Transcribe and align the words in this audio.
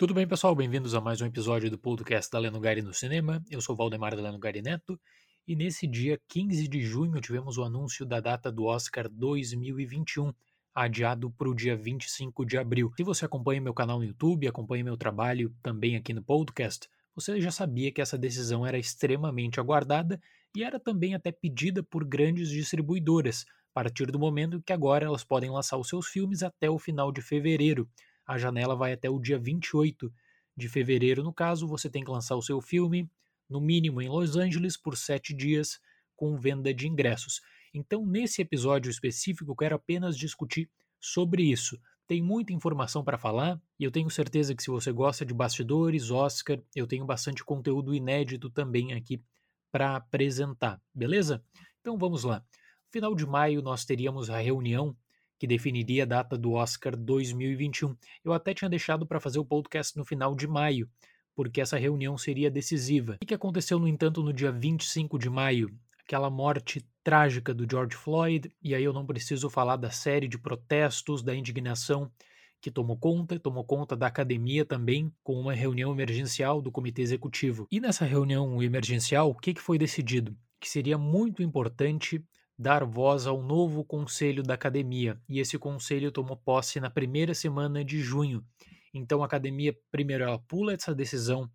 Tudo 0.00 0.14
bem, 0.14 0.26
pessoal? 0.26 0.54
Bem-vindos 0.54 0.94
a 0.94 1.00
mais 1.02 1.20
um 1.20 1.26
episódio 1.26 1.70
do 1.70 1.76
podcast 1.76 2.32
da 2.32 2.38
Leno 2.38 2.58
Gari 2.58 2.80
no 2.80 2.94
Cinema. 2.94 3.44
Eu 3.50 3.60
sou 3.60 3.76
Valdemar 3.76 4.16
da 4.16 4.22
Leno 4.22 4.38
Gari 4.38 4.62
Neto 4.62 4.98
e 5.46 5.54
nesse 5.54 5.86
dia 5.86 6.18
15 6.26 6.68
de 6.68 6.80
junho 6.80 7.20
tivemos 7.20 7.58
o 7.58 7.64
anúncio 7.64 8.06
da 8.06 8.18
data 8.18 8.50
do 8.50 8.64
Oscar 8.64 9.10
2021, 9.10 10.32
adiado 10.74 11.30
para 11.30 11.50
o 11.50 11.54
dia 11.54 11.76
25 11.76 12.46
de 12.46 12.56
abril. 12.56 12.90
Se 12.96 13.02
você 13.02 13.26
acompanha 13.26 13.60
meu 13.60 13.74
canal 13.74 13.98
no 13.98 14.04
YouTube, 14.06 14.48
acompanha 14.48 14.82
meu 14.82 14.96
trabalho 14.96 15.54
também 15.62 15.96
aqui 15.96 16.14
no 16.14 16.22
podcast, 16.22 16.88
você 17.14 17.38
já 17.38 17.50
sabia 17.50 17.92
que 17.92 18.00
essa 18.00 18.16
decisão 18.16 18.66
era 18.66 18.78
extremamente 18.78 19.60
aguardada 19.60 20.18
e 20.56 20.64
era 20.64 20.80
também 20.80 21.14
até 21.14 21.30
pedida 21.30 21.82
por 21.82 22.06
grandes 22.06 22.48
distribuidoras, 22.48 23.44
a 23.70 23.74
partir 23.74 24.06
do 24.06 24.18
momento 24.18 24.62
que 24.62 24.72
agora 24.72 25.04
elas 25.04 25.24
podem 25.24 25.50
lançar 25.50 25.76
os 25.76 25.90
seus 25.90 26.06
filmes 26.06 26.42
até 26.42 26.70
o 26.70 26.78
final 26.78 27.12
de 27.12 27.20
fevereiro. 27.20 27.86
A 28.26 28.38
janela 28.38 28.76
vai 28.76 28.92
até 28.92 29.08
o 29.08 29.18
dia 29.18 29.38
28 29.38 30.12
de 30.56 30.68
fevereiro. 30.68 31.22
No 31.22 31.32
caso, 31.32 31.66
você 31.66 31.88
tem 31.88 32.04
que 32.04 32.10
lançar 32.10 32.36
o 32.36 32.42
seu 32.42 32.60
filme, 32.60 33.08
no 33.48 33.60
mínimo 33.60 34.00
em 34.00 34.08
Los 34.08 34.36
Angeles, 34.36 34.76
por 34.76 34.96
sete 34.96 35.34
dias, 35.34 35.80
com 36.14 36.36
venda 36.36 36.72
de 36.72 36.86
ingressos. 36.86 37.40
Então, 37.72 38.04
nesse 38.04 38.42
episódio 38.42 38.90
específico, 38.90 39.56
quero 39.56 39.76
apenas 39.76 40.16
discutir 40.16 40.68
sobre 41.00 41.42
isso. 41.42 41.80
Tem 42.06 42.20
muita 42.20 42.52
informação 42.52 43.04
para 43.04 43.16
falar 43.16 43.60
e 43.78 43.84
eu 43.84 43.90
tenho 43.90 44.10
certeza 44.10 44.54
que 44.54 44.62
se 44.62 44.70
você 44.70 44.90
gosta 44.90 45.24
de 45.24 45.32
bastidores, 45.32 46.10
Oscar, 46.10 46.60
eu 46.74 46.86
tenho 46.86 47.06
bastante 47.06 47.44
conteúdo 47.44 47.94
inédito 47.94 48.50
também 48.50 48.92
aqui 48.92 49.22
para 49.70 49.94
apresentar, 49.94 50.82
beleza? 50.92 51.42
Então 51.80 51.96
vamos 51.96 52.24
lá. 52.24 52.40
No 52.40 52.90
final 52.90 53.14
de 53.14 53.24
maio 53.24 53.62
nós 53.62 53.84
teríamos 53.84 54.28
a 54.28 54.38
reunião 54.38 54.96
que 55.40 55.46
definiria 55.46 56.02
a 56.02 56.06
data 56.06 56.36
do 56.36 56.52
Oscar 56.52 56.94
2021. 56.94 57.96
Eu 58.22 58.34
até 58.34 58.52
tinha 58.52 58.68
deixado 58.68 59.06
para 59.06 59.18
fazer 59.18 59.38
o 59.38 59.44
podcast 59.44 59.96
no 59.96 60.04
final 60.04 60.34
de 60.34 60.46
maio, 60.46 60.86
porque 61.34 61.62
essa 61.62 61.78
reunião 61.78 62.18
seria 62.18 62.50
decisiva. 62.50 63.16
O 63.22 63.26
que 63.26 63.32
aconteceu, 63.32 63.78
no 63.78 63.88
entanto, 63.88 64.22
no 64.22 64.34
dia 64.34 64.52
25 64.52 65.18
de 65.18 65.30
maio? 65.30 65.74
Aquela 66.04 66.28
morte 66.28 66.86
trágica 67.02 67.54
do 67.54 67.66
George 67.68 67.96
Floyd, 67.96 68.52
e 68.62 68.74
aí 68.74 68.84
eu 68.84 68.92
não 68.92 69.06
preciso 69.06 69.48
falar 69.48 69.76
da 69.76 69.90
série 69.90 70.28
de 70.28 70.36
protestos, 70.36 71.22
da 71.22 71.34
indignação 71.34 72.12
que 72.60 72.70
tomou 72.70 72.98
conta, 72.98 73.40
tomou 73.40 73.64
conta 73.64 73.96
da 73.96 74.08
academia 74.08 74.66
também, 74.66 75.10
com 75.24 75.40
uma 75.40 75.54
reunião 75.54 75.90
emergencial 75.90 76.60
do 76.60 76.70
comitê 76.70 77.00
executivo. 77.00 77.66
E 77.70 77.80
nessa 77.80 78.04
reunião 78.04 78.62
emergencial, 78.62 79.30
o 79.30 79.34
que 79.34 79.58
foi 79.58 79.78
decidido? 79.78 80.36
Que 80.60 80.68
seria 80.68 80.98
muito 80.98 81.42
importante 81.42 82.22
dar 82.60 82.84
voz 82.84 83.26
ao 83.26 83.42
novo 83.42 83.82
conselho 83.82 84.42
da 84.42 84.52
academia, 84.52 85.18
e 85.26 85.40
esse 85.40 85.58
conselho 85.58 86.12
tomou 86.12 86.36
posse 86.36 86.78
na 86.78 86.90
primeira 86.90 87.32
semana 87.32 87.82
de 87.82 88.02
junho. 88.02 88.44
Então 88.92 89.22
a 89.22 89.26
academia, 89.26 89.74
primeiro, 89.90 90.24
ela 90.24 90.38
pula 90.38 90.74
essa 90.74 90.94
decisão 90.94 91.50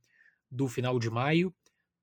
do 0.49 0.67
final 0.67 0.97
de 0.97 1.07
maio 1.11 1.53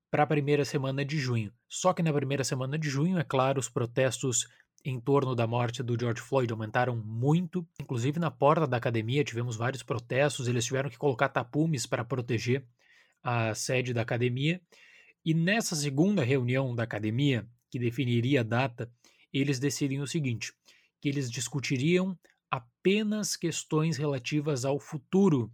para 0.09 0.23
a 0.23 0.27
primeira 0.27 0.65
semana 0.65 1.05
de 1.05 1.19
junho. 1.19 1.53
Só 1.69 1.93
que 1.93 2.01
na 2.01 2.13
primeira 2.13 2.45
semana 2.45 2.79
de 2.79 2.89
junho, 2.89 3.19
é 3.19 3.25
claro, 3.25 3.59
os 3.59 3.69
protestos 3.69 4.47
em 4.85 5.01
torno 5.01 5.35
da 5.35 5.49
morte 5.49 5.83
do 5.83 5.99
George 5.99 6.21
Floyd 6.21 6.53
aumentaram 6.53 6.95
muito. 6.95 7.67
Inclusive, 7.81 8.21
na 8.21 8.31
porta 8.31 8.69
da 8.69 8.77
academia 8.77 9.25
tivemos 9.25 9.57
vários 9.57 9.83
protestos, 9.83 10.47
eles 10.47 10.65
tiveram 10.65 10.89
que 10.89 10.97
colocar 10.97 11.29
tapumes 11.29 11.87
para 11.87 12.05
proteger 12.05 12.65
a 13.21 13.53
sede 13.53 13.93
da 13.93 14.03
academia. 14.03 14.61
E 15.25 15.35
nessa 15.35 15.75
segunda 15.75 16.23
reunião 16.23 16.73
da 16.73 16.85
academia, 16.85 17.49
que 17.73 17.79
definiria 17.79 18.41
a 18.41 18.45
data, 18.45 18.93
eles 19.33 19.59
decidem 19.59 20.03
o 20.03 20.07
seguinte: 20.07 20.53
que 21.01 21.09
eles 21.09 21.31
discutiriam 21.31 22.17
apenas 22.51 23.35
questões 23.35 23.97
relativas 23.97 24.67
ao 24.67 24.79
futuro 24.79 25.51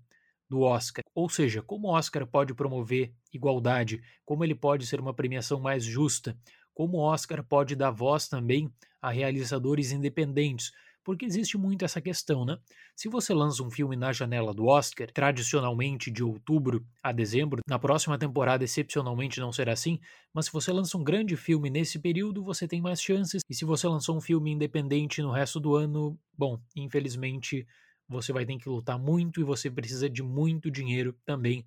do 0.50 0.62
Oscar. 0.62 1.04
Ou 1.14 1.28
seja, 1.28 1.62
como 1.62 1.86
o 1.86 1.92
Oscar 1.92 2.26
pode 2.26 2.52
promover 2.54 3.14
igualdade, 3.32 4.02
como 4.24 4.42
ele 4.42 4.54
pode 4.54 4.84
ser 4.84 4.98
uma 4.98 5.14
premiação 5.14 5.60
mais 5.60 5.84
justa, 5.84 6.36
como 6.74 6.96
o 6.96 7.00
Oscar 7.00 7.44
pode 7.44 7.76
dar 7.76 7.92
voz 7.92 8.26
também 8.26 8.68
a 9.00 9.10
realizadores 9.10 9.92
independentes, 9.92 10.72
porque 11.08 11.24
existe 11.24 11.56
muito 11.56 11.86
essa 11.86 12.02
questão, 12.02 12.44
né? 12.44 12.58
Se 12.94 13.08
você 13.08 13.32
lança 13.32 13.62
um 13.62 13.70
filme 13.70 13.96
na 13.96 14.12
janela 14.12 14.52
do 14.52 14.66
Oscar, 14.66 15.10
tradicionalmente 15.10 16.10
de 16.10 16.22
outubro 16.22 16.86
a 17.02 17.12
dezembro, 17.12 17.62
na 17.66 17.78
próxima 17.78 18.18
temporada 18.18 18.62
excepcionalmente 18.62 19.40
não 19.40 19.50
será 19.50 19.72
assim, 19.72 19.98
mas 20.34 20.44
se 20.44 20.52
você 20.52 20.70
lança 20.70 20.98
um 20.98 21.02
grande 21.02 21.34
filme 21.34 21.70
nesse 21.70 21.98
período, 21.98 22.44
você 22.44 22.68
tem 22.68 22.82
mais 22.82 23.00
chances. 23.00 23.40
E 23.48 23.54
se 23.54 23.64
você 23.64 23.88
lançou 23.88 24.18
um 24.18 24.20
filme 24.20 24.50
independente 24.50 25.22
no 25.22 25.32
resto 25.32 25.58
do 25.58 25.74
ano, 25.76 26.20
bom, 26.36 26.60
infelizmente 26.76 27.66
você 28.06 28.30
vai 28.30 28.44
ter 28.44 28.58
que 28.58 28.68
lutar 28.68 28.98
muito 28.98 29.40
e 29.40 29.44
você 29.44 29.70
precisa 29.70 30.10
de 30.10 30.22
muito 30.22 30.70
dinheiro 30.70 31.16
também 31.24 31.64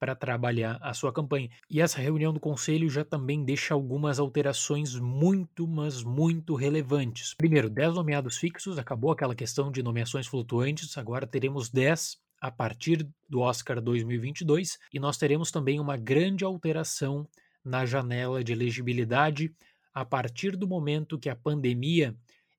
para 0.00 0.16
trabalhar 0.16 0.78
a 0.80 0.94
sua 0.94 1.12
campanha. 1.12 1.50
E 1.68 1.78
essa 1.78 2.00
reunião 2.00 2.32
do 2.32 2.40
conselho 2.40 2.88
já 2.88 3.04
também 3.04 3.44
deixa 3.44 3.74
algumas 3.74 4.18
alterações 4.18 4.94
muito, 4.98 5.68
mas 5.68 6.02
muito 6.02 6.54
relevantes. 6.54 7.34
Primeiro, 7.34 7.68
10 7.68 7.96
nomeados 7.96 8.38
fixos, 8.38 8.78
acabou 8.78 9.12
aquela 9.12 9.34
questão 9.34 9.70
de 9.70 9.82
nomeações 9.82 10.26
flutuantes, 10.26 10.96
agora 10.96 11.26
teremos 11.26 11.68
10 11.68 12.18
a 12.40 12.50
partir 12.50 13.06
do 13.28 13.40
Oscar 13.40 13.78
2022 13.82 14.78
e 14.90 14.98
nós 14.98 15.18
teremos 15.18 15.50
também 15.50 15.78
uma 15.78 15.98
grande 15.98 16.42
alteração 16.42 17.28
na 17.62 17.84
janela 17.84 18.42
de 18.42 18.52
elegibilidade 18.52 19.54
a 19.92 20.06
partir 20.06 20.56
do 20.56 20.66
momento 20.66 21.18
que 21.18 21.28
a 21.28 21.36
pandemia 21.36 22.16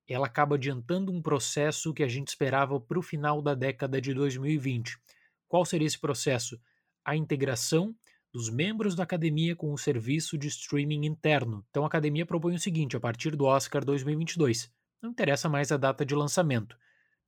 ela 0.08 0.26
acaba 0.26 0.54
adiantando 0.54 1.10
um 1.10 1.20
processo 1.20 1.92
que 1.92 2.04
a 2.04 2.08
gente 2.08 2.28
esperava 2.28 2.78
para 2.78 2.98
o 2.98 3.02
final 3.02 3.42
da 3.42 3.54
década 3.54 4.00
de 4.00 4.14
2020. 4.14 4.96
Qual 5.48 5.64
seria 5.64 5.86
esse 5.86 5.98
processo? 5.98 6.60
A 7.04 7.16
integração 7.16 7.94
dos 8.32 8.48
membros 8.48 8.94
da 8.94 9.02
academia 9.02 9.54
com 9.54 9.72
o 9.72 9.78
serviço 9.78 10.38
de 10.38 10.48
streaming 10.48 11.04
interno. 11.06 11.64
Então 11.70 11.84
a 11.84 11.86
academia 11.86 12.24
propõe 12.24 12.54
o 12.54 12.58
seguinte: 12.58 12.96
a 12.96 13.00
partir 13.00 13.36
do 13.36 13.44
Oscar 13.44 13.84
2022, 13.84 14.72
não 15.02 15.10
interessa 15.10 15.48
mais 15.48 15.70
a 15.70 15.76
data 15.76 16.04
de 16.04 16.14
lançamento, 16.14 16.76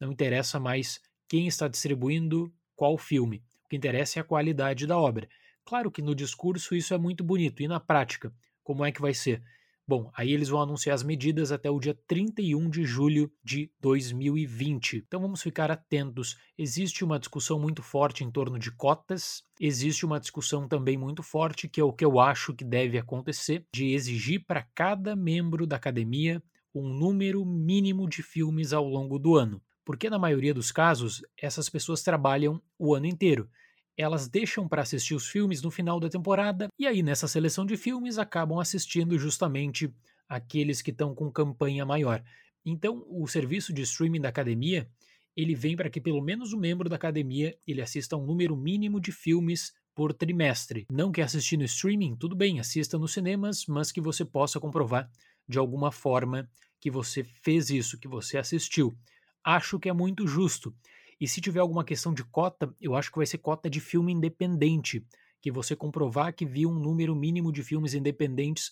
não 0.00 0.12
interessa 0.12 0.58
mais 0.58 1.00
quem 1.28 1.46
está 1.46 1.68
distribuindo 1.68 2.52
qual 2.74 2.96
filme. 2.96 3.42
O 3.64 3.68
que 3.68 3.76
interessa 3.76 4.18
é 4.18 4.20
a 4.20 4.24
qualidade 4.24 4.86
da 4.86 4.98
obra. 4.98 5.28
Claro 5.64 5.90
que 5.90 6.02
no 6.02 6.14
discurso 6.14 6.74
isso 6.74 6.94
é 6.94 6.98
muito 6.98 7.24
bonito, 7.24 7.62
e 7.62 7.68
na 7.68 7.80
prática, 7.80 8.32
como 8.62 8.84
é 8.84 8.92
que 8.92 9.00
vai 9.00 9.14
ser? 9.14 9.42
Bom, 9.86 10.10
aí 10.14 10.32
eles 10.32 10.48
vão 10.48 10.62
anunciar 10.62 10.94
as 10.94 11.02
medidas 11.02 11.52
até 11.52 11.68
o 11.70 11.78
dia 11.78 11.94
31 12.06 12.70
de 12.70 12.84
julho 12.84 13.30
de 13.44 13.70
2020. 13.80 15.04
Então 15.06 15.20
vamos 15.20 15.42
ficar 15.42 15.70
atentos. 15.70 16.38
Existe 16.56 17.04
uma 17.04 17.18
discussão 17.18 17.60
muito 17.60 17.82
forte 17.82 18.24
em 18.24 18.30
torno 18.30 18.58
de 18.58 18.70
cotas, 18.70 19.42
existe 19.60 20.06
uma 20.06 20.18
discussão 20.18 20.66
também 20.66 20.96
muito 20.96 21.22
forte, 21.22 21.68
que 21.68 21.82
é 21.82 21.84
o 21.84 21.92
que 21.92 22.04
eu 22.04 22.18
acho 22.18 22.54
que 22.54 22.64
deve 22.64 22.96
acontecer, 22.96 23.66
de 23.70 23.92
exigir 23.92 24.46
para 24.46 24.66
cada 24.74 25.14
membro 25.14 25.66
da 25.66 25.76
academia 25.76 26.42
um 26.74 26.88
número 26.88 27.44
mínimo 27.44 28.08
de 28.08 28.22
filmes 28.22 28.72
ao 28.72 28.88
longo 28.88 29.18
do 29.18 29.36
ano. 29.36 29.60
Porque 29.84 30.08
na 30.08 30.18
maioria 30.18 30.54
dos 30.54 30.72
casos, 30.72 31.20
essas 31.36 31.68
pessoas 31.68 32.02
trabalham 32.02 32.58
o 32.78 32.94
ano 32.94 33.04
inteiro 33.04 33.50
elas 33.96 34.28
deixam 34.28 34.68
para 34.68 34.82
assistir 34.82 35.14
os 35.14 35.26
filmes 35.26 35.62
no 35.62 35.70
final 35.70 36.00
da 36.00 36.08
temporada 36.08 36.68
e 36.78 36.86
aí 36.86 37.02
nessa 37.02 37.28
seleção 37.28 37.64
de 37.64 37.76
filmes 37.76 38.18
acabam 38.18 38.58
assistindo 38.58 39.18
justamente 39.18 39.92
aqueles 40.28 40.82
que 40.82 40.90
estão 40.90 41.14
com 41.14 41.30
campanha 41.30 41.84
maior. 41.84 42.22
Então, 42.64 43.04
o 43.08 43.26
serviço 43.26 43.72
de 43.72 43.82
streaming 43.82 44.20
da 44.20 44.30
academia, 44.30 44.88
ele 45.36 45.54
vem 45.54 45.76
para 45.76 45.90
que 45.90 46.00
pelo 46.00 46.22
menos 46.22 46.52
o 46.52 46.58
membro 46.58 46.88
da 46.88 46.96
academia 46.96 47.56
ele 47.66 47.82
assista 47.82 48.16
um 48.16 48.24
número 48.24 48.56
mínimo 48.56 49.00
de 49.00 49.12
filmes 49.12 49.72
por 49.94 50.12
trimestre. 50.12 50.86
Não 50.90 51.12
que 51.12 51.20
assistir 51.20 51.56
no 51.56 51.64
streaming, 51.64 52.16
tudo 52.16 52.34
bem, 52.34 52.58
assista 52.58 52.98
nos 52.98 53.12
cinemas, 53.12 53.66
mas 53.66 53.92
que 53.92 54.00
você 54.00 54.24
possa 54.24 54.58
comprovar 54.58 55.10
de 55.48 55.58
alguma 55.58 55.92
forma 55.92 56.48
que 56.80 56.90
você 56.90 57.22
fez 57.22 57.70
isso, 57.70 57.98
que 57.98 58.08
você 58.08 58.38
assistiu. 58.38 58.96
Acho 59.42 59.78
que 59.78 59.88
é 59.88 59.92
muito 59.92 60.26
justo. 60.26 60.74
E 61.20 61.28
se 61.28 61.40
tiver 61.40 61.60
alguma 61.60 61.84
questão 61.84 62.12
de 62.12 62.24
cota, 62.24 62.74
eu 62.80 62.94
acho 62.94 63.10
que 63.10 63.18
vai 63.18 63.26
ser 63.26 63.38
cota 63.38 63.68
de 63.68 63.80
filme 63.80 64.12
independente, 64.12 65.04
que 65.40 65.50
você 65.50 65.76
comprovar 65.76 66.34
que 66.34 66.46
viu 66.46 66.70
um 66.70 66.78
número 66.78 67.14
mínimo 67.14 67.52
de 67.52 67.62
filmes 67.62 67.94
independentes 67.94 68.70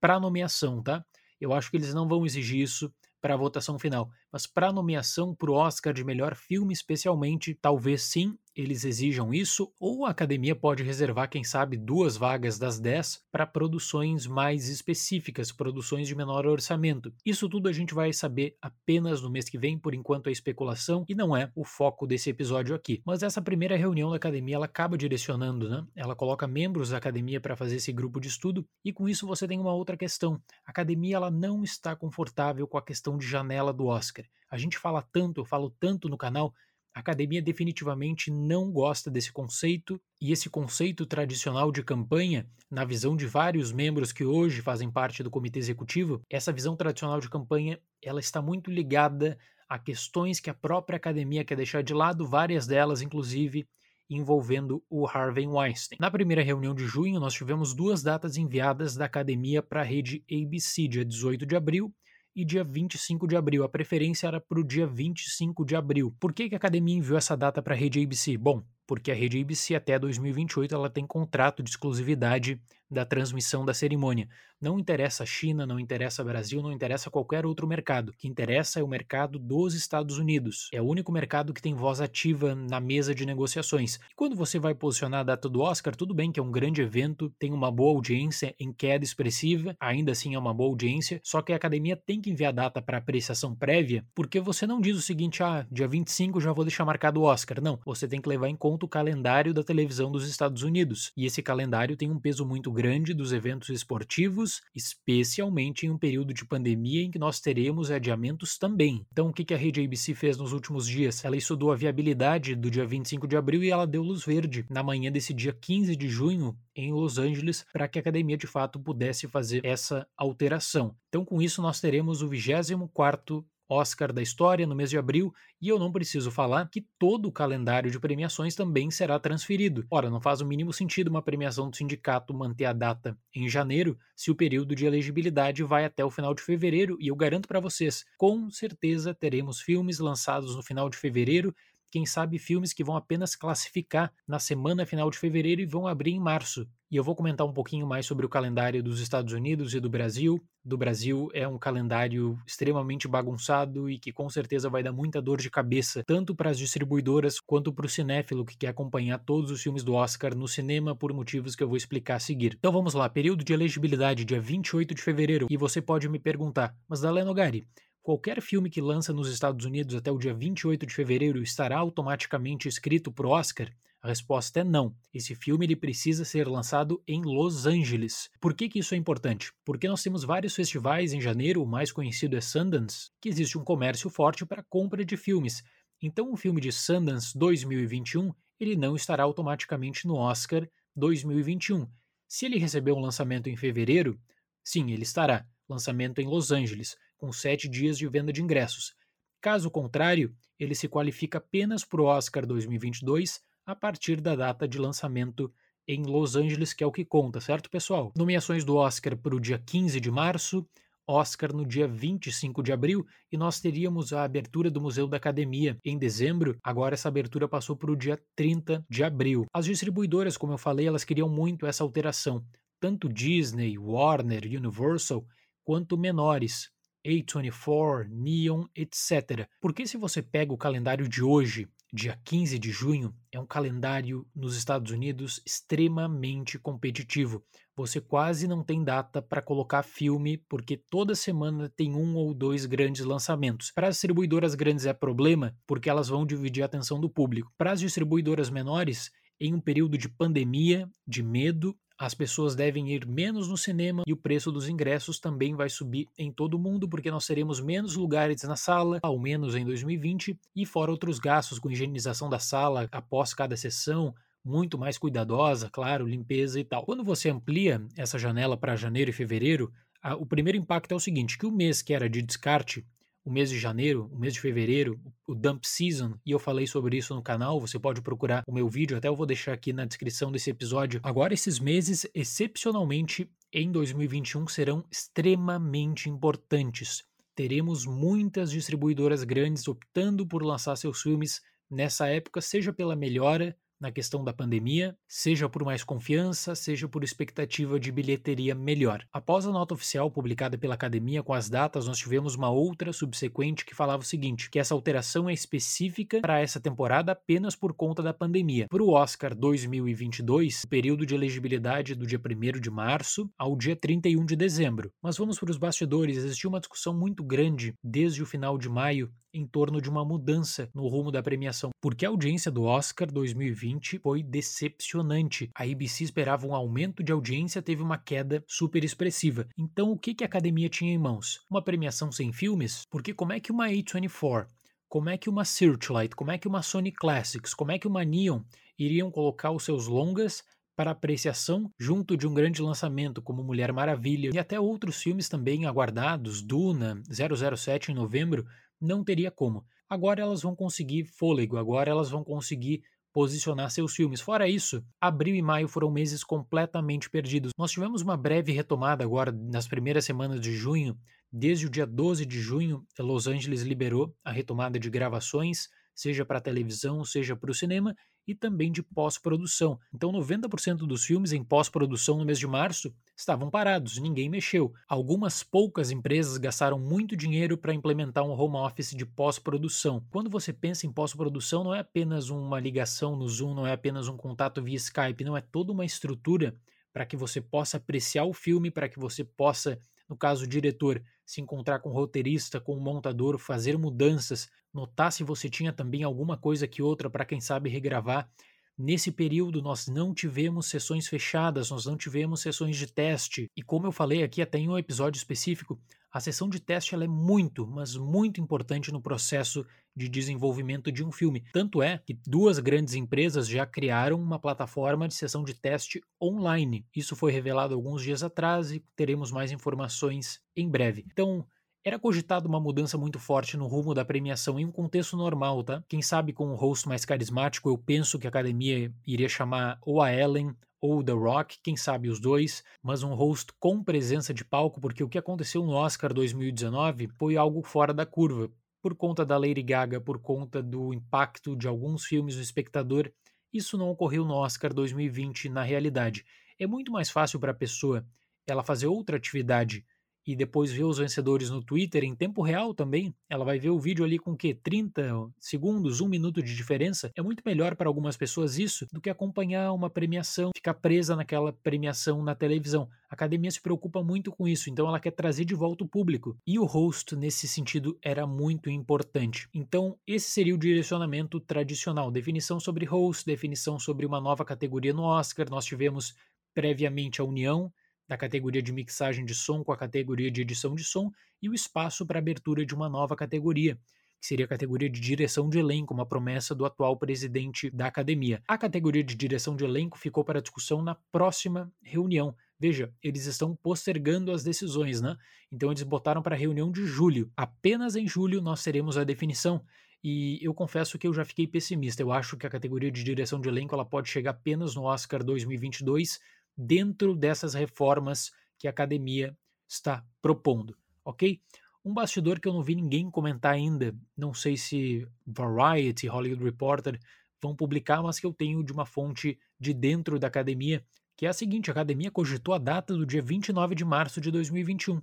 para 0.00 0.20
nomeação, 0.20 0.82
tá? 0.82 1.04
Eu 1.40 1.52
acho 1.52 1.70
que 1.70 1.76
eles 1.76 1.92
não 1.92 2.08
vão 2.08 2.24
exigir 2.24 2.60
isso 2.60 2.92
para 3.20 3.34
a 3.34 3.36
votação 3.36 3.78
final, 3.78 4.10
mas 4.32 4.46
para 4.46 4.72
nomeação 4.72 5.34
para 5.34 5.50
o 5.50 5.54
Oscar 5.54 5.92
de 5.92 6.04
melhor 6.04 6.34
filme, 6.34 6.72
especialmente, 6.72 7.54
talvez 7.54 8.02
sim, 8.02 8.36
eles 8.54 8.84
exijam 8.84 9.32
isso, 9.32 9.72
ou 9.80 10.04
a 10.04 10.10
academia 10.10 10.54
pode 10.54 10.82
reservar, 10.82 11.28
quem 11.28 11.42
sabe, 11.42 11.76
duas 11.76 12.16
vagas 12.16 12.58
das 12.58 12.78
dez 12.78 13.22
para 13.30 13.46
produções 13.46 14.26
mais 14.26 14.68
específicas, 14.68 15.50
produções 15.50 16.06
de 16.06 16.14
menor 16.14 16.46
orçamento. 16.46 17.12
Isso 17.24 17.48
tudo 17.48 17.68
a 17.68 17.72
gente 17.72 17.94
vai 17.94 18.12
saber 18.12 18.56
apenas 18.60 19.22
no 19.22 19.30
mês 19.30 19.48
que 19.48 19.58
vem, 19.58 19.78
por 19.78 19.94
enquanto 19.94 20.28
é 20.28 20.32
especulação 20.32 21.04
e 21.08 21.14
não 21.14 21.36
é 21.36 21.50
o 21.54 21.64
foco 21.64 22.06
desse 22.06 22.30
episódio 22.30 22.74
aqui. 22.74 23.02
Mas 23.06 23.22
essa 23.22 23.40
primeira 23.40 23.76
reunião 23.76 24.10
da 24.10 24.16
academia 24.16 24.56
ela 24.56 24.66
acaba 24.66 24.98
direcionando, 24.98 25.68
né? 25.68 25.86
Ela 25.96 26.14
coloca 26.14 26.46
membros 26.46 26.90
da 26.90 26.98
academia 26.98 27.40
para 27.40 27.56
fazer 27.56 27.76
esse 27.76 27.92
grupo 27.92 28.20
de 28.20 28.28
estudo 28.28 28.66
e 28.84 28.92
com 28.92 29.08
isso 29.08 29.26
você 29.26 29.48
tem 29.48 29.58
uma 29.58 29.72
outra 29.72 29.96
questão. 29.96 30.40
A 30.66 30.70
academia 30.70 31.16
ela 31.16 31.30
não 31.30 31.64
está 31.64 31.96
confortável 31.96 32.66
com 32.66 32.76
a 32.76 32.82
questão 32.82 33.16
de 33.16 33.26
janela 33.26 33.72
do 33.72 33.86
Oscar. 33.86 34.21
A 34.50 34.56
gente 34.56 34.78
fala 34.78 35.02
tanto, 35.02 35.40
eu 35.40 35.44
falo 35.44 35.70
tanto 35.80 36.08
no 36.08 36.16
canal 36.16 36.54
A 36.94 37.00
academia 37.00 37.40
definitivamente 37.40 38.30
não 38.30 38.70
gosta 38.70 39.10
desse 39.10 39.32
conceito, 39.32 39.98
e 40.20 40.30
esse 40.30 40.50
conceito 40.50 41.06
tradicional 41.06 41.72
de 41.72 41.82
campanha, 41.82 42.46
na 42.70 42.84
visão 42.84 43.16
de 43.16 43.26
vários 43.26 43.72
membros 43.72 44.12
que 44.12 44.24
hoje 44.24 44.60
fazem 44.60 44.90
parte 44.90 45.22
do 45.22 45.30
comitê 45.30 45.58
executivo, 45.58 46.20
essa 46.28 46.52
visão 46.52 46.76
tradicional 46.76 47.18
de 47.18 47.30
campanha, 47.30 47.80
ela 48.02 48.20
está 48.20 48.42
muito 48.42 48.70
ligada 48.70 49.38
a 49.66 49.78
questões 49.78 50.38
que 50.38 50.50
a 50.50 50.54
própria 50.54 50.98
academia 50.98 51.44
quer 51.44 51.56
deixar 51.56 51.82
de 51.82 51.94
lado, 51.94 52.26
várias 52.26 52.66
delas 52.66 53.00
inclusive 53.00 53.66
envolvendo 54.10 54.84
o 54.90 55.06
Harvey 55.06 55.46
Weinstein. 55.46 55.96
Na 55.98 56.10
primeira 56.10 56.42
reunião 56.42 56.74
de 56.74 56.86
junho, 56.86 57.18
nós 57.18 57.32
tivemos 57.32 57.72
duas 57.72 58.02
datas 58.02 58.36
enviadas 58.36 58.94
da 58.94 59.06
academia 59.06 59.62
para 59.62 59.80
a 59.80 59.84
rede 59.84 60.22
ABC, 60.30 60.86
dia 60.86 61.04
18 61.04 61.46
de 61.46 61.56
abril 61.56 61.94
e 62.34 62.44
dia 62.44 62.64
25 62.64 63.26
de 63.26 63.36
abril. 63.36 63.64
A 63.64 63.68
preferência 63.68 64.26
era 64.26 64.40
para 64.40 64.60
o 64.60 64.64
dia 64.64 64.86
25 64.86 65.64
de 65.64 65.76
abril. 65.76 66.14
Por 66.18 66.32
que, 66.32 66.48
que 66.48 66.54
a 66.54 66.58
academia 66.58 66.96
enviou 66.96 67.18
essa 67.18 67.36
data 67.36 67.62
para 67.62 67.74
a 67.74 67.76
rede 67.76 68.02
ABC? 68.02 68.36
Bom, 68.36 68.62
porque 68.86 69.10
a 69.10 69.14
rede 69.14 69.40
ABC 69.40 69.74
até 69.74 69.98
2028 69.98 70.74
ela 70.74 70.90
tem 70.90 71.06
contrato 71.06 71.62
de 71.62 71.70
exclusividade 71.70 72.60
da 72.92 73.04
transmissão 73.06 73.64
da 73.64 73.72
cerimônia. 73.72 74.28
Não 74.60 74.78
interessa 74.78 75.24
a 75.24 75.26
China, 75.26 75.66
não 75.66 75.80
interessa 75.80 76.22
Brasil, 76.22 76.62
não 76.62 76.70
interessa 76.70 77.10
qualquer 77.10 77.44
outro 77.44 77.66
mercado. 77.66 78.10
O 78.10 78.12
que 78.12 78.28
interessa 78.28 78.78
é 78.78 78.82
o 78.82 78.86
mercado 78.86 79.36
dos 79.36 79.74
Estados 79.74 80.18
Unidos. 80.18 80.68
É 80.72 80.80
o 80.80 80.86
único 80.86 81.10
mercado 81.10 81.52
que 81.52 81.60
tem 81.60 81.74
voz 81.74 82.00
ativa 82.00 82.54
na 82.54 82.78
mesa 82.78 83.12
de 83.12 83.26
negociações. 83.26 83.96
E 83.96 84.14
quando 84.14 84.36
você 84.36 84.60
vai 84.60 84.72
posicionar 84.72 85.20
a 85.20 85.24
data 85.24 85.48
do 85.48 85.60
Oscar, 85.60 85.96
tudo 85.96 86.14
bem 86.14 86.30
que 86.30 86.38
é 86.38 86.42
um 86.42 86.52
grande 86.52 86.80
evento, 86.80 87.28
tem 87.40 87.52
uma 87.52 87.72
boa 87.72 87.92
audiência 87.92 88.54
em 88.56 88.72
queda 88.72 89.04
expressiva, 89.04 89.74
ainda 89.80 90.12
assim 90.12 90.34
é 90.34 90.38
uma 90.38 90.54
boa 90.54 90.70
audiência, 90.70 91.20
só 91.24 91.42
que 91.42 91.52
a 91.52 91.56
academia 91.56 91.96
tem 91.96 92.20
que 92.20 92.30
enviar 92.30 92.52
data 92.52 92.80
para 92.80 92.98
apreciação 92.98 93.56
prévia, 93.56 94.04
porque 94.14 94.38
você 94.38 94.64
não 94.64 94.80
diz 94.80 94.96
o 94.96 95.02
seguinte: 95.02 95.42
ah, 95.42 95.66
dia 95.72 95.88
25 95.88 96.40
já 96.40 96.52
vou 96.52 96.64
deixar 96.64 96.84
marcado 96.84 97.20
o 97.20 97.24
Oscar. 97.24 97.60
Não, 97.60 97.80
você 97.84 98.06
tem 98.06 98.20
que 98.20 98.28
levar 98.28 98.48
em 98.48 98.56
conta 98.56 98.71
o 98.80 98.88
calendário 98.88 99.54
da 99.54 99.62
televisão 99.62 100.10
dos 100.10 100.28
Estados 100.28 100.62
Unidos. 100.62 101.12
E 101.16 101.26
esse 101.26 101.42
calendário 101.42 101.96
tem 101.96 102.10
um 102.10 102.18
peso 102.18 102.44
muito 102.44 102.70
grande 102.70 103.14
dos 103.14 103.32
eventos 103.32 103.68
esportivos, 103.68 104.60
especialmente 104.74 105.86
em 105.86 105.90
um 105.90 105.98
período 105.98 106.32
de 106.32 106.44
pandemia 106.44 107.02
em 107.02 107.10
que 107.10 107.18
nós 107.18 107.40
teremos 107.40 107.90
adiamentos 107.90 108.58
também. 108.58 109.06
Então, 109.12 109.28
o 109.28 109.32
que 109.32 109.52
a 109.52 109.56
rede 109.56 109.82
ABC 109.82 110.14
fez 110.14 110.36
nos 110.36 110.52
últimos 110.52 110.86
dias? 110.86 111.24
Ela 111.24 111.36
estudou 111.36 111.72
a 111.72 111.76
viabilidade 111.76 112.54
do 112.54 112.70
dia 112.70 112.86
25 112.86 113.26
de 113.26 113.36
abril 113.36 113.62
e 113.62 113.70
ela 113.70 113.86
deu 113.86 114.02
luz 114.02 114.24
verde 114.24 114.64
na 114.68 114.82
manhã 114.82 115.10
desse 115.10 115.34
dia 115.34 115.52
15 115.52 115.94
de 115.96 116.08
junho 116.08 116.56
em 116.74 116.92
Los 116.92 117.18
Angeles 117.18 117.64
para 117.72 117.86
que 117.86 117.98
a 117.98 118.00
academia 118.00 118.36
de 118.36 118.46
fato 118.46 118.80
pudesse 118.80 119.28
fazer 119.28 119.64
essa 119.64 120.06
alteração. 120.16 120.96
Então, 121.08 121.24
com 121.24 121.42
isso, 121.42 121.60
nós 121.60 121.80
teremos 121.80 122.22
o 122.22 122.28
24 122.28 123.44
Oscar 123.72 124.12
da 124.12 124.22
história 124.22 124.66
no 124.66 124.74
mês 124.74 124.90
de 124.90 124.98
abril, 124.98 125.32
e 125.60 125.68
eu 125.68 125.78
não 125.78 125.90
preciso 125.90 126.30
falar 126.30 126.68
que 126.68 126.86
todo 126.98 127.26
o 127.26 127.32
calendário 127.32 127.90
de 127.90 127.98
premiações 127.98 128.54
também 128.54 128.90
será 128.90 129.18
transferido. 129.18 129.86
Ora, 129.90 130.10
não 130.10 130.20
faz 130.20 130.40
o 130.40 130.46
mínimo 130.46 130.72
sentido 130.72 131.08
uma 131.08 131.22
premiação 131.22 131.70
do 131.70 131.76
sindicato 131.76 132.34
manter 132.34 132.66
a 132.66 132.72
data 132.72 133.18
em 133.34 133.48
janeiro 133.48 133.98
se 134.14 134.30
o 134.30 134.34
período 134.36 134.74
de 134.74 134.86
elegibilidade 134.86 135.62
vai 135.62 135.84
até 135.84 136.04
o 136.04 136.10
final 136.10 136.34
de 136.34 136.42
fevereiro, 136.42 136.96
e 137.00 137.08
eu 137.08 137.16
garanto 137.16 137.48
para 137.48 137.60
vocês, 137.60 138.04
com 138.16 138.50
certeza 138.50 139.14
teremos 139.14 139.60
filmes 139.60 139.98
lançados 139.98 140.54
no 140.54 140.62
final 140.62 140.88
de 140.88 140.96
fevereiro 140.96 141.54
quem 141.92 142.06
sabe 142.06 142.38
filmes 142.38 142.72
que 142.72 142.82
vão 142.82 142.96
apenas 142.96 143.36
classificar 143.36 144.10
na 144.26 144.38
semana 144.38 144.86
final 144.86 145.10
de 145.10 145.18
fevereiro 145.18 145.60
e 145.60 145.66
vão 145.66 145.86
abrir 145.86 146.12
em 146.12 146.18
março. 146.18 146.66
E 146.90 146.96
eu 146.96 147.04
vou 147.04 147.14
comentar 147.14 147.46
um 147.46 147.52
pouquinho 147.52 147.86
mais 147.86 148.06
sobre 148.06 148.24
o 148.24 148.28
calendário 148.30 148.82
dos 148.82 148.98
Estados 148.98 149.34
Unidos 149.34 149.74
e 149.74 149.80
do 149.80 149.90
Brasil. 149.90 150.42
Do 150.64 150.78
Brasil 150.78 151.30
é 151.34 151.46
um 151.46 151.58
calendário 151.58 152.38
extremamente 152.46 153.06
bagunçado 153.06 153.90
e 153.90 153.98
que 153.98 154.10
com 154.10 154.28
certeza 154.30 154.70
vai 154.70 154.82
dar 154.82 154.92
muita 154.92 155.20
dor 155.20 155.38
de 155.38 155.50
cabeça, 155.50 156.02
tanto 156.06 156.34
para 156.34 156.50
as 156.50 156.58
distribuidoras 156.58 157.38
quanto 157.38 157.72
para 157.72 157.86
o 157.86 157.88
cinéfilo 157.88 158.44
que 158.44 158.56
quer 158.56 158.68
acompanhar 158.68 159.18
todos 159.18 159.50
os 159.50 159.62
filmes 159.62 159.84
do 159.84 159.92
Oscar 159.92 160.34
no 160.34 160.48
cinema 160.48 160.96
por 160.96 161.12
motivos 161.12 161.54
que 161.54 161.62
eu 161.62 161.68
vou 161.68 161.76
explicar 161.76 162.16
a 162.16 162.20
seguir. 162.20 162.56
Então 162.58 162.72
vamos 162.72 162.94
lá, 162.94 163.06
período 163.08 163.44
de 163.44 163.52
elegibilidade 163.52 164.24
dia 164.24 164.40
28 164.40 164.94
de 164.94 165.02
fevereiro. 165.02 165.46
E 165.50 165.58
você 165.58 165.82
pode 165.82 166.08
me 166.08 166.18
perguntar, 166.18 166.74
mas 166.88 167.00
Daleno 167.00 167.34
Gari, 167.34 167.66
Qualquer 168.02 168.42
filme 168.42 168.68
que 168.68 168.80
lança 168.80 169.12
nos 169.12 169.28
Estados 169.28 169.64
Unidos 169.64 169.94
até 169.94 170.10
o 170.10 170.18
dia 170.18 170.34
28 170.34 170.84
de 170.84 170.92
fevereiro 170.92 171.40
estará 171.40 171.78
automaticamente 171.78 172.66
escrito 172.66 173.12
para 173.12 173.28
o 173.28 173.30
Oscar? 173.30 173.72
A 174.02 174.08
resposta 174.08 174.58
é 174.58 174.64
não. 174.64 174.92
Esse 175.14 175.36
filme 175.36 175.64
ele 175.64 175.76
precisa 175.76 176.24
ser 176.24 176.48
lançado 176.48 177.00
em 177.06 177.22
Los 177.22 177.64
Angeles. 177.64 178.28
Por 178.40 178.54
que, 178.54 178.68
que 178.68 178.80
isso 178.80 178.92
é 178.96 178.98
importante? 178.98 179.52
Porque 179.64 179.86
nós 179.86 180.02
temos 180.02 180.24
vários 180.24 180.52
festivais 180.52 181.12
em 181.12 181.20
janeiro, 181.20 181.62
o 181.62 181.66
mais 181.66 181.92
conhecido 181.92 182.36
é 182.36 182.40
Sundance, 182.40 183.12
que 183.20 183.28
existe 183.28 183.56
um 183.56 183.62
comércio 183.62 184.10
forte 184.10 184.44
para 184.44 184.64
compra 184.64 185.04
de 185.04 185.16
filmes. 185.16 185.62
Então 186.02 186.32
o 186.32 186.36
filme 186.36 186.60
de 186.60 186.72
Sundance 186.72 187.38
2021 187.38 188.32
ele 188.58 188.74
não 188.74 188.96
estará 188.96 189.22
automaticamente 189.22 190.08
no 190.08 190.16
Oscar 190.16 190.68
2021. 190.96 191.86
Se 192.26 192.46
ele 192.46 192.58
receber 192.58 192.90
um 192.90 193.00
lançamento 193.00 193.48
em 193.48 193.56
fevereiro, 193.56 194.18
sim, 194.64 194.90
ele 194.90 195.04
estará. 195.04 195.46
Lançamento 195.68 196.20
em 196.20 196.26
Los 196.26 196.50
Angeles 196.50 196.96
com 197.22 197.32
sete 197.32 197.68
dias 197.68 197.96
de 197.96 198.08
venda 198.08 198.32
de 198.32 198.42
ingressos. 198.42 198.96
Caso 199.40 199.70
contrário, 199.70 200.34
ele 200.58 200.74
se 200.74 200.88
qualifica 200.88 201.38
apenas 201.38 201.84
para 201.84 202.02
o 202.02 202.06
Oscar 202.06 202.44
2022 202.44 203.40
a 203.64 203.76
partir 203.76 204.20
da 204.20 204.34
data 204.34 204.66
de 204.66 204.76
lançamento 204.76 205.52
em 205.86 206.02
Los 206.02 206.34
Angeles, 206.34 206.72
que 206.72 206.82
é 206.82 206.86
o 206.86 206.90
que 206.90 207.04
conta, 207.04 207.40
certo, 207.40 207.70
pessoal? 207.70 208.10
Nomeações 208.16 208.64
do 208.64 208.74
Oscar 208.74 209.16
para 209.16 209.36
o 209.36 209.40
dia 209.40 209.56
15 209.56 210.00
de 210.00 210.10
março, 210.10 210.66
Oscar 211.06 211.54
no 211.54 211.64
dia 211.64 211.86
25 211.86 212.60
de 212.60 212.72
abril 212.72 213.06
e 213.30 213.36
nós 213.36 213.60
teríamos 213.60 214.12
a 214.12 214.24
abertura 214.24 214.68
do 214.68 214.80
Museu 214.80 215.06
da 215.06 215.16
Academia 215.16 215.78
em 215.84 215.96
dezembro. 215.96 216.58
Agora 216.60 216.94
essa 216.94 217.06
abertura 217.06 217.46
passou 217.46 217.76
para 217.76 217.92
o 217.92 217.96
dia 217.96 218.20
30 218.34 218.84
de 218.90 219.04
abril. 219.04 219.46
As 219.54 219.66
distribuidoras, 219.66 220.36
como 220.36 220.54
eu 220.54 220.58
falei, 220.58 220.88
elas 220.88 221.04
queriam 221.04 221.28
muito 221.28 221.66
essa 221.66 221.84
alteração. 221.84 222.44
Tanto 222.80 223.08
Disney, 223.08 223.78
Warner, 223.78 224.42
Universal, 224.44 225.24
quanto 225.62 225.96
menores. 225.96 226.72
A24, 227.06 228.08
Neon, 228.08 228.66
etc. 228.74 229.48
Porque 229.60 229.86
se 229.86 229.96
você 229.96 230.22
pega 230.22 230.52
o 230.52 230.58
calendário 230.58 231.08
de 231.08 231.22
hoje, 231.22 231.68
dia 231.92 232.18
15 232.24 232.58
de 232.58 232.70
junho, 232.70 233.14
é 233.30 233.38
um 233.38 233.46
calendário 233.46 234.26
nos 234.34 234.56
Estados 234.56 234.90
Unidos 234.90 235.42
extremamente 235.44 236.58
competitivo. 236.58 237.44
Você 237.76 238.00
quase 238.00 238.48
não 238.48 238.62
tem 238.62 238.82
data 238.82 239.20
para 239.20 239.42
colocar 239.42 239.82
filme, 239.82 240.38
porque 240.48 240.76
toda 240.76 241.14
semana 241.14 241.68
tem 241.68 241.94
um 241.94 242.14
ou 242.16 242.32
dois 242.32 242.64
grandes 242.64 243.04
lançamentos. 243.04 243.70
Para 243.70 243.88
as 243.88 243.96
distribuidoras 243.96 244.54
grandes 244.54 244.86
é 244.86 244.92
problema, 244.92 245.54
porque 245.66 245.90
elas 245.90 246.08
vão 246.08 246.24
dividir 246.24 246.62
a 246.62 246.66
atenção 246.66 247.00
do 247.00 247.10
público. 247.10 247.52
Para 247.58 247.72
as 247.72 247.80
distribuidoras 247.80 248.48
menores, 248.48 249.10
em 249.40 249.52
um 249.52 249.60
período 249.60 249.98
de 249.98 250.08
pandemia, 250.08 250.88
de 251.06 251.22
medo, 251.22 251.76
as 251.98 252.14
pessoas 252.14 252.54
devem 252.54 252.90
ir 252.90 253.06
menos 253.06 253.48
no 253.48 253.56
cinema 253.56 254.02
e 254.06 254.12
o 254.12 254.16
preço 254.16 254.50
dos 254.50 254.68
ingressos 254.68 255.18
também 255.18 255.54
vai 255.54 255.68
subir 255.68 256.08
em 256.18 256.32
todo 256.32 256.54
o 256.54 256.58
mundo, 256.58 256.88
porque 256.88 257.10
nós 257.10 257.26
teremos 257.26 257.60
menos 257.60 257.96
lugares 257.96 258.42
na 258.42 258.56
sala, 258.56 258.98
ao 259.02 259.18
menos 259.18 259.54
em 259.54 259.64
2020, 259.64 260.38
e 260.54 260.66
fora 260.66 260.90
outros 260.90 261.18
gastos 261.18 261.58
com 261.58 261.70
higienização 261.70 262.28
da 262.28 262.38
sala 262.38 262.88
após 262.90 263.34
cada 263.34 263.56
sessão, 263.56 264.14
muito 264.44 264.76
mais 264.76 264.98
cuidadosa, 264.98 265.70
claro, 265.70 266.06
limpeza 266.06 266.58
e 266.58 266.64
tal. 266.64 266.84
Quando 266.84 267.04
você 267.04 267.30
amplia 267.30 267.84
essa 267.96 268.18
janela 268.18 268.56
para 268.56 268.76
janeiro 268.76 269.10
e 269.10 269.14
fevereiro, 269.14 269.72
o 270.18 270.26
primeiro 270.26 270.58
impacto 270.58 270.92
é 270.92 270.96
o 270.96 271.00
seguinte: 271.00 271.38
que 271.38 271.46
o 271.46 271.52
mês 271.52 271.80
que 271.80 271.94
era 271.94 272.10
de 272.10 272.20
descarte 272.22 272.84
o 273.24 273.30
mês 273.30 273.50
de 273.50 273.58
janeiro, 273.58 274.10
o 274.12 274.18
mês 274.18 274.34
de 274.34 274.40
fevereiro, 274.40 275.00
o 275.26 275.34
dump 275.34 275.64
season, 275.64 276.14
e 276.26 276.32
eu 276.32 276.38
falei 276.38 276.66
sobre 276.66 276.96
isso 276.96 277.14
no 277.14 277.22
canal, 277.22 277.60
você 277.60 277.78
pode 277.78 278.02
procurar 278.02 278.42
o 278.46 278.52
meu 278.52 278.68
vídeo, 278.68 278.96
até 278.96 279.08
eu 279.08 279.16
vou 279.16 279.26
deixar 279.26 279.52
aqui 279.52 279.72
na 279.72 279.84
descrição 279.84 280.32
desse 280.32 280.50
episódio. 280.50 281.00
Agora 281.02 281.32
esses 281.32 281.58
meses, 281.58 282.06
excepcionalmente 282.14 283.30
em 283.52 283.70
2021, 283.70 284.48
serão 284.48 284.84
extremamente 284.90 286.08
importantes. 286.08 287.04
Teremos 287.34 287.86
muitas 287.86 288.50
distribuidoras 288.50 289.24
grandes 289.24 289.66
optando 289.68 290.26
por 290.26 290.42
lançar 290.42 290.76
seus 290.76 291.00
filmes 291.00 291.40
nessa 291.70 292.06
época, 292.08 292.40
seja 292.40 292.72
pela 292.72 292.94
melhora 292.94 293.56
na 293.82 293.90
questão 293.90 294.22
da 294.22 294.32
pandemia, 294.32 294.96
seja 295.08 295.48
por 295.48 295.64
mais 295.64 295.82
confiança, 295.82 296.54
seja 296.54 296.88
por 296.88 297.02
expectativa 297.02 297.80
de 297.80 297.90
bilheteria 297.90 298.54
melhor. 298.54 299.04
Após 299.12 299.44
a 299.44 299.50
nota 299.50 299.74
oficial 299.74 300.08
publicada 300.08 300.56
pela 300.56 300.74
academia 300.74 301.22
com 301.22 301.34
as 301.34 301.50
datas, 301.50 301.88
nós 301.88 301.98
tivemos 301.98 302.36
uma 302.36 302.48
outra 302.48 302.92
subsequente 302.92 303.64
que 303.64 303.74
falava 303.74 304.02
o 304.02 304.06
seguinte: 304.06 304.48
que 304.48 304.60
essa 304.60 304.72
alteração 304.72 305.28
é 305.28 305.32
específica 305.32 306.20
para 306.20 306.40
essa 306.40 306.60
temporada 306.60 307.10
apenas 307.10 307.56
por 307.56 307.74
conta 307.74 308.02
da 308.02 308.14
pandemia. 308.14 308.68
Para 308.68 308.82
o 308.82 308.92
Oscar 308.92 309.34
2022, 309.34 310.62
o 310.62 310.68
período 310.68 311.04
de 311.04 311.16
elegibilidade 311.16 311.96
do 311.96 312.06
dia 312.06 312.20
1 312.20 312.60
de 312.60 312.70
março 312.70 313.28
ao 313.36 313.56
dia 313.56 313.74
31 313.74 314.24
de 314.24 314.36
dezembro. 314.36 314.92
Mas 315.02 315.16
vamos 315.16 315.40
para 315.40 315.50
os 315.50 315.58
bastidores, 315.58 316.18
existiu 316.18 316.50
uma 316.50 316.60
discussão 316.60 316.94
muito 316.94 317.24
grande 317.24 317.74
desde 317.82 318.22
o 318.22 318.26
final 318.26 318.56
de 318.56 318.68
maio 318.68 319.12
em 319.32 319.46
torno 319.46 319.80
de 319.80 319.88
uma 319.88 320.04
mudança 320.04 320.70
no 320.74 320.86
rumo 320.88 321.10
da 321.10 321.22
premiação, 321.22 321.70
porque 321.80 322.04
a 322.04 322.08
audiência 322.08 322.50
do 322.50 322.64
Oscar 322.64 323.10
2020 323.10 323.98
foi 324.00 324.22
decepcionante. 324.22 325.50
A 325.54 325.64
ABC 325.64 326.04
esperava 326.04 326.46
um 326.46 326.54
aumento 326.54 327.02
de 327.02 327.12
audiência, 327.12 327.62
teve 327.62 327.82
uma 327.82 327.98
queda 327.98 328.44
super 328.46 328.84
expressiva. 328.84 329.48
Então, 329.56 329.90
o 329.90 329.98
que 329.98 330.16
a 330.22 330.26
academia 330.26 330.68
tinha 330.68 330.92
em 330.92 330.98
mãos? 330.98 331.40
Uma 331.50 331.62
premiação 331.62 332.12
sem 332.12 332.32
filmes? 332.32 332.84
Porque 332.90 333.14
como 333.14 333.32
é 333.32 333.40
que 333.40 333.52
uma 333.52 333.68
A24 333.68 334.46
como 334.92 335.08
é 335.08 335.16
que 335.16 335.30
uma 335.30 335.42
Searchlight, 335.42 336.14
como 336.14 336.30
é 336.32 336.36
que 336.36 336.46
uma 336.46 336.60
Sony 336.60 336.92
Classics, 336.92 337.54
como 337.54 337.72
é 337.72 337.78
que 337.78 337.88
uma 337.88 338.04
Neon 338.04 338.42
iriam 338.78 339.10
colocar 339.10 339.50
os 339.50 339.64
seus 339.64 339.86
longas 339.86 340.44
para 340.76 340.90
apreciação 340.90 341.70
junto 341.78 342.16
de 342.16 342.26
um 342.26 342.34
grande 342.34 342.60
lançamento 342.60 343.22
como 343.22 343.42
Mulher 343.42 343.72
Maravilha 343.72 344.30
e 344.34 344.38
até 344.38 344.58
outros 344.60 345.02
filmes 345.02 345.28
também 345.28 345.64
aguardados, 345.64 346.42
Duna, 346.42 347.02
007 347.10 347.90
em 347.90 347.94
novembro, 347.94 348.46
não 348.82 349.04
teria 349.04 349.30
como. 349.30 349.64
Agora 349.88 350.20
elas 350.20 350.42
vão 350.42 350.56
conseguir 350.56 351.04
fôlego, 351.04 351.56
agora 351.56 351.90
elas 351.90 352.10
vão 352.10 352.24
conseguir 352.24 352.82
posicionar 353.12 353.70
seus 353.70 353.94
filmes. 353.94 354.20
Fora 354.20 354.48
isso, 354.48 354.82
abril 355.00 355.34
e 355.34 355.42
maio 355.42 355.68
foram 355.68 355.90
meses 355.90 356.24
completamente 356.24 357.10
perdidos. 357.10 357.52
Nós 357.56 357.70
tivemos 357.70 358.02
uma 358.02 358.16
breve 358.16 358.52
retomada 358.52 359.04
agora 359.04 359.30
nas 359.30 359.68
primeiras 359.68 360.04
semanas 360.04 360.40
de 360.40 360.52
junho. 360.52 360.98
Desde 361.30 361.66
o 361.66 361.70
dia 361.70 361.86
12 361.86 362.26
de 362.26 362.40
junho, 362.40 362.84
Los 362.98 363.26
Angeles 363.26 363.62
liberou 363.62 364.14
a 364.24 364.32
retomada 364.32 364.78
de 364.78 364.90
gravações, 364.90 365.68
seja 365.94 366.24
para 366.24 366.40
televisão, 366.40 367.04
seja 367.04 367.36
para 367.36 367.50
o 367.50 367.54
cinema, 367.54 367.94
e 368.26 368.34
também 368.34 368.70
de 368.70 368.82
pós-produção. 368.82 369.78
Então, 369.92 370.12
90% 370.12 370.86
dos 370.86 371.04
filmes 371.04 371.32
em 371.32 371.42
pós-produção 371.42 372.18
no 372.18 372.24
mês 372.24 372.38
de 372.38 372.46
março 372.46 372.94
estavam 373.16 373.50
parados, 373.50 373.98
ninguém 373.98 374.28
mexeu. 374.28 374.72
Algumas 374.88 375.42
poucas 375.42 375.90
empresas 375.90 376.36
gastaram 376.38 376.78
muito 376.78 377.16
dinheiro 377.16 377.56
para 377.56 377.74
implementar 377.74 378.24
um 378.24 378.32
home 378.32 378.56
office 378.56 378.90
de 378.90 379.04
pós-produção. 379.04 380.04
Quando 380.10 380.30
você 380.30 380.52
pensa 380.52 380.86
em 380.86 380.92
pós-produção, 380.92 381.64
não 381.64 381.74
é 381.74 381.80
apenas 381.80 382.30
uma 382.30 382.60
ligação 382.60 383.16
no 383.16 383.28
Zoom, 383.28 383.54
não 383.54 383.66
é 383.66 383.72
apenas 383.72 384.08
um 384.08 384.16
contato 384.16 384.62
via 384.62 384.76
Skype, 384.76 385.24
não 385.24 385.36
é 385.36 385.40
toda 385.40 385.72
uma 385.72 385.84
estrutura 385.84 386.56
para 386.92 387.06
que 387.06 387.16
você 387.16 387.40
possa 387.40 387.78
apreciar 387.78 388.24
o 388.24 388.34
filme, 388.34 388.70
para 388.70 388.88
que 388.88 388.98
você 388.98 389.24
possa, 389.24 389.78
no 390.12 390.16
caso 390.18 390.44
o 390.44 390.46
diretor, 390.46 391.02
se 391.24 391.40
encontrar 391.40 391.78
com 391.78 391.88
o 391.88 391.94
roteirista, 391.94 392.60
com 392.60 392.76
o 392.76 392.80
montador, 392.80 393.38
fazer 393.38 393.78
mudanças, 393.78 394.46
notar 394.70 395.10
se 395.10 395.24
você 395.24 395.48
tinha 395.48 395.72
também 395.72 396.02
alguma 396.02 396.36
coisa 396.36 396.68
que 396.68 396.82
outra 396.82 397.08
para 397.08 397.24
quem 397.24 397.40
sabe 397.40 397.70
regravar. 397.70 398.30
Nesse 398.76 399.10
período, 399.10 399.62
nós 399.62 399.88
não 399.88 400.12
tivemos 400.12 400.66
sessões 400.66 401.08
fechadas, 401.08 401.70
nós 401.70 401.86
não 401.86 401.96
tivemos 401.96 402.42
sessões 402.42 402.76
de 402.76 402.86
teste. 402.86 403.50
E 403.56 403.62
como 403.62 403.86
eu 403.86 403.92
falei 403.92 404.22
aqui 404.22 404.42
até 404.42 404.58
em 404.58 404.68
um 404.68 404.76
episódio 404.76 405.16
específico, 405.16 405.80
a 406.12 406.20
sessão 406.20 406.48
de 406.48 406.60
teste 406.60 406.94
é 406.94 407.08
muito, 407.08 407.66
mas 407.66 407.96
muito 407.96 408.40
importante 408.40 408.92
no 408.92 409.00
processo 409.00 409.66
de 409.96 410.08
desenvolvimento 410.08 410.92
de 410.92 411.02
um 411.02 411.10
filme. 411.10 411.42
Tanto 411.52 411.82
é 411.82 411.98
que 411.98 412.18
duas 412.26 412.58
grandes 412.58 412.94
empresas 412.94 413.48
já 413.48 413.64
criaram 413.64 414.20
uma 414.20 414.38
plataforma 414.38 415.08
de 415.08 415.14
sessão 415.14 415.42
de 415.42 415.54
teste 415.54 416.02
online. 416.22 416.86
Isso 416.94 417.16
foi 417.16 417.32
revelado 417.32 417.74
alguns 417.74 418.02
dias 418.02 418.22
atrás 418.22 418.72
e 418.72 418.84
teremos 418.94 419.30
mais 419.30 419.52
informações 419.52 420.40
em 420.54 420.68
breve. 420.68 421.04
Então, 421.10 421.46
era 421.84 421.98
cogitado 421.98 422.48
uma 422.48 422.60
mudança 422.60 422.96
muito 422.96 423.18
forte 423.18 423.56
no 423.56 423.66
rumo 423.66 423.92
da 423.94 424.04
premiação 424.04 424.58
em 424.58 424.64
um 424.64 424.70
contexto 424.70 425.16
normal, 425.16 425.64
tá? 425.64 425.82
Quem 425.88 426.00
sabe 426.00 426.32
com 426.32 426.46
um 426.46 426.54
host 426.54 426.86
mais 426.86 427.04
carismático, 427.04 427.68
eu 427.68 427.76
penso 427.76 428.18
que 428.18 428.26
a 428.26 428.30
academia 428.30 428.92
iria 429.06 429.28
chamar 429.28 429.78
ou 429.82 430.00
a 430.00 430.12
Ellen 430.12 430.54
ou 430.82 431.00
The 431.00 431.12
Rock, 431.12 431.60
quem 431.62 431.76
sabe 431.76 432.08
os 432.08 432.18
dois, 432.18 432.64
mas 432.82 433.04
um 433.04 433.14
host 433.14 433.52
com 433.60 433.84
presença 433.84 434.34
de 434.34 434.44
palco, 434.44 434.80
porque 434.80 435.04
o 435.04 435.08
que 435.08 435.16
aconteceu 435.16 435.64
no 435.64 435.74
Oscar 435.74 436.12
2019 436.12 437.08
foi 437.16 437.36
algo 437.36 437.62
fora 437.62 437.94
da 437.94 438.04
curva. 438.04 438.50
Por 438.82 438.96
conta 438.96 439.24
da 439.24 439.38
Lady 439.38 439.62
Gaga, 439.62 440.00
por 440.00 440.18
conta 440.18 440.60
do 440.60 440.92
impacto 440.92 441.54
de 441.54 441.68
alguns 441.68 442.04
filmes 442.04 442.34
no 442.34 442.42
espectador, 442.42 443.12
isso 443.52 443.78
não 443.78 443.90
ocorreu 443.90 444.24
no 444.24 444.34
Oscar 444.34 444.74
2020 444.74 445.48
na 445.48 445.62
realidade. 445.62 446.26
É 446.58 446.66
muito 446.66 446.90
mais 446.90 447.08
fácil 447.08 447.38
para 447.38 447.52
a 447.52 447.54
pessoa 447.54 448.04
ela 448.44 448.64
fazer 448.64 448.88
outra 448.88 449.16
atividade 449.16 449.86
e 450.26 450.36
depois 450.36 450.72
ver 450.72 450.84
os 450.84 450.98
vencedores 450.98 451.50
no 451.50 451.62
Twitter 451.62 452.04
em 452.04 452.14
tempo 452.14 452.42
real 452.42 452.74
também, 452.74 453.14
ela 453.28 453.44
vai 453.44 453.58
ver 453.58 453.70
o 453.70 453.78
vídeo 453.78 454.04
ali 454.04 454.18
com 454.18 454.36
que 454.36 454.54
30 454.54 455.30
segundos, 455.38 456.00
um 456.00 456.08
minuto 456.08 456.42
de 456.42 456.54
diferença. 456.54 457.10
É 457.16 457.22
muito 457.22 457.42
melhor 457.44 457.76
para 457.76 457.88
algumas 457.88 458.16
pessoas 458.16 458.58
isso 458.58 458.86
do 458.92 459.00
que 459.00 459.10
acompanhar 459.10 459.72
uma 459.72 459.90
premiação, 459.90 460.50
ficar 460.54 460.74
presa 460.74 461.16
naquela 461.16 461.52
premiação 461.52 462.22
na 462.22 462.34
televisão. 462.34 462.88
A 463.10 463.14
academia 463.14 463.50
se 463.50 463.60
preocupa 463.60 464.02
muito 464.02 464.32
com 464.32 464.48
isso, 464.48 464.70
então 464.70 464.88
ela 464.88 465.00
quer 465.00 465.10
trazer 465.10 465.44
de 465.44 465.54
volta 465.54 465.84
o 465.84 465.88
público. 465.88 466.36
E 466.46 466.58
o 466.58 466.64
host, 466.64 467.14
nesse 467.14 467.46
sentido, 467.46 467.98
era 468.02 468.26
muito 468.26 468.70
importante. 468.70 469.48
Então, 469.52 469.98
esse 470.06 470.30
seria 470.30 470.54
o 470.54 470.58
direcionamento 470.58 471.38
tradicional: 471.40 472.10
definição 472.10 472.58
sobre 472.58 472.84
host, 472.84 473.26
definição 473.26 473.78
sobre 473.78 474.06
uma 474.06 474.20
nova 474.20 474.44
categoria 474.44 474.92
no 474.92 475.02
Oscar. 475.02 475.50
Nós 475.50 475.64
tivemos 475.64 476.14
previamente 476.54 477.20
a 477.20 477.24
união 477.24 477.72
da 478.12 478.16
categoria 478.18 478.62
de 478.62 478.74
mixagem 478.74 479.24
de 479.24 479.34
som 479.34 479.64
com 479.64 479.72
a 479.72 479.76
categoria 479.76 480.30
de 480.30 480.42
edição 480.42 480.74
de 480.74 480.84
som 480.84 481.10
e 481.40 481.48
o 481.48 481.54
espaço 481.54 482.04
para 482.04 482.18
abertura 482.18 482.64
de 482.64 482.74
uma 482.74 482.86
nova 482.86 483.16
categoria, 483.16 483.78
que 484.20 484.26
seria 484.26 484.44
a 484.44 484.48
categoria 484.48 484.90
de 484.90 485.00
direção 485.00 485.48
de 485.48 485.58
elenco, 485.58 485.94
uma 485.94 486.04
promessa 486.04 486.54
do 486.54 486.66
atual 486.66 486.94
presidente 486.94 487.70
da 487.70 487.86
academia. 487.86 488.42
A 488.46 488.58
categoria 488.58 489.02
de 489.02 489.14
direção 489.14 489.56
de 489.56 489.64
elenco 489.64 489.98
ficou 489.98 490.22
para 490.22 490.42
discussão 490.42 490.82
na 490.82 490.94
próxima 491.10 491.72
reunião. 491.82 492.36
Veja, 492.60 492.92
eles 493.02 493.24
estão 493.24 493.56
postergando 493.56 494.30
as 494.30 494.44
decisões, 494.44 495.00
né? 495.00 495.16
Então 495.50 495.70
eles 495.70 495.82
botaram 495.82 496.22
para 496.22 496.36
a 496.36 496.38
reunião 496.38 496.70
de 496.70 496.84
julho. 496.84 497.32
Apenas 497.34 497.96
em 497.96 498.06
julho 498.06 498.42
nós 498.42 498.62
teremos 498.62 498.98
a 498.98 499.04
definição. 499.04 499.64
E 500.04 500.38
eu 500.42 500.52
confesso 500.52 500.98
que 500.98 501.06
eu 501.06 501.14
já 501.14 501.24
fiquei 501.24 501.46
pessimista. 501.46 502.02
Eu 502.02 502.12
acho 502.12 502.36
que 502.36 502.46
a 502.46 502.50
categoria 502.50 502.90
de 502.90 503.02
direção 503.02 503.40
de 503.40 503.48
elenco 503.48 503.74
ela 503.74 503.86
pode 503.86 504.10
chegar 504.10 504.32
apenas 504.32 504.74
no 504.74 504.82
Oscar 504.82 505.24
2022 505.24 506.18
dentro 506.56 507.14
dessas 507.16 507.54
reformas 507.54 508.30
que 508.58 508.66
a 508.66 508.70
academia 508.70 509.36
está 509.68 510.04
propondo, 510.20 510.76
ok? 511.04 511.40
Um 511.84 511.92
bastidor 511.92 512.38
que 512.38 512.46
eu 512.46 512.52
não 512.52 512.62
vi 512.62 512.76
ninguém 512.76 513.10
comentar 513.10 513.54
ainda, 513.54 513.94
não 514.16 514.32
sei 514.32 514.56
se 514.56 515.06
Variety, 515.26 516.06
Hollywood 516.06 516.44
Reporter 516.44 517.00
vão 517.42 517.56
publicar, 517.56 518.00
mas 518.02 518.20
que 518.20 518.26
eu 518.26 518.32
tenho 518.32 518.62
de 518.62 518.72
uma 518.72 518.86
fonte 518.86 519.38
de 519.58 519.74
dentro 519.74 520.18
da 520.18 520.28
academia, 520.28 520.84
que 521.16 521.26
é 521.26 521.28
a 521.28 521.32
seguinte: 521.32 521.70
a 521.70 521.72
academia 521.72 522.10
cogitou 522.10 522.54
a 522.54 522.58
data 522.58 522.94
do 522.94 523.04
dia 523.04 523.20
29 523.20 523.74
de 523.74 523.84
março 523.84 524.20
de 524.20 524.30
2021. 524.30 525.02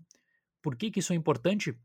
Por 0.61 0.75
que, 0.75 0.89
que 0.89 0.99
isso 0.99 1.11
é 1.11 1.15
importante? 1.15 1.75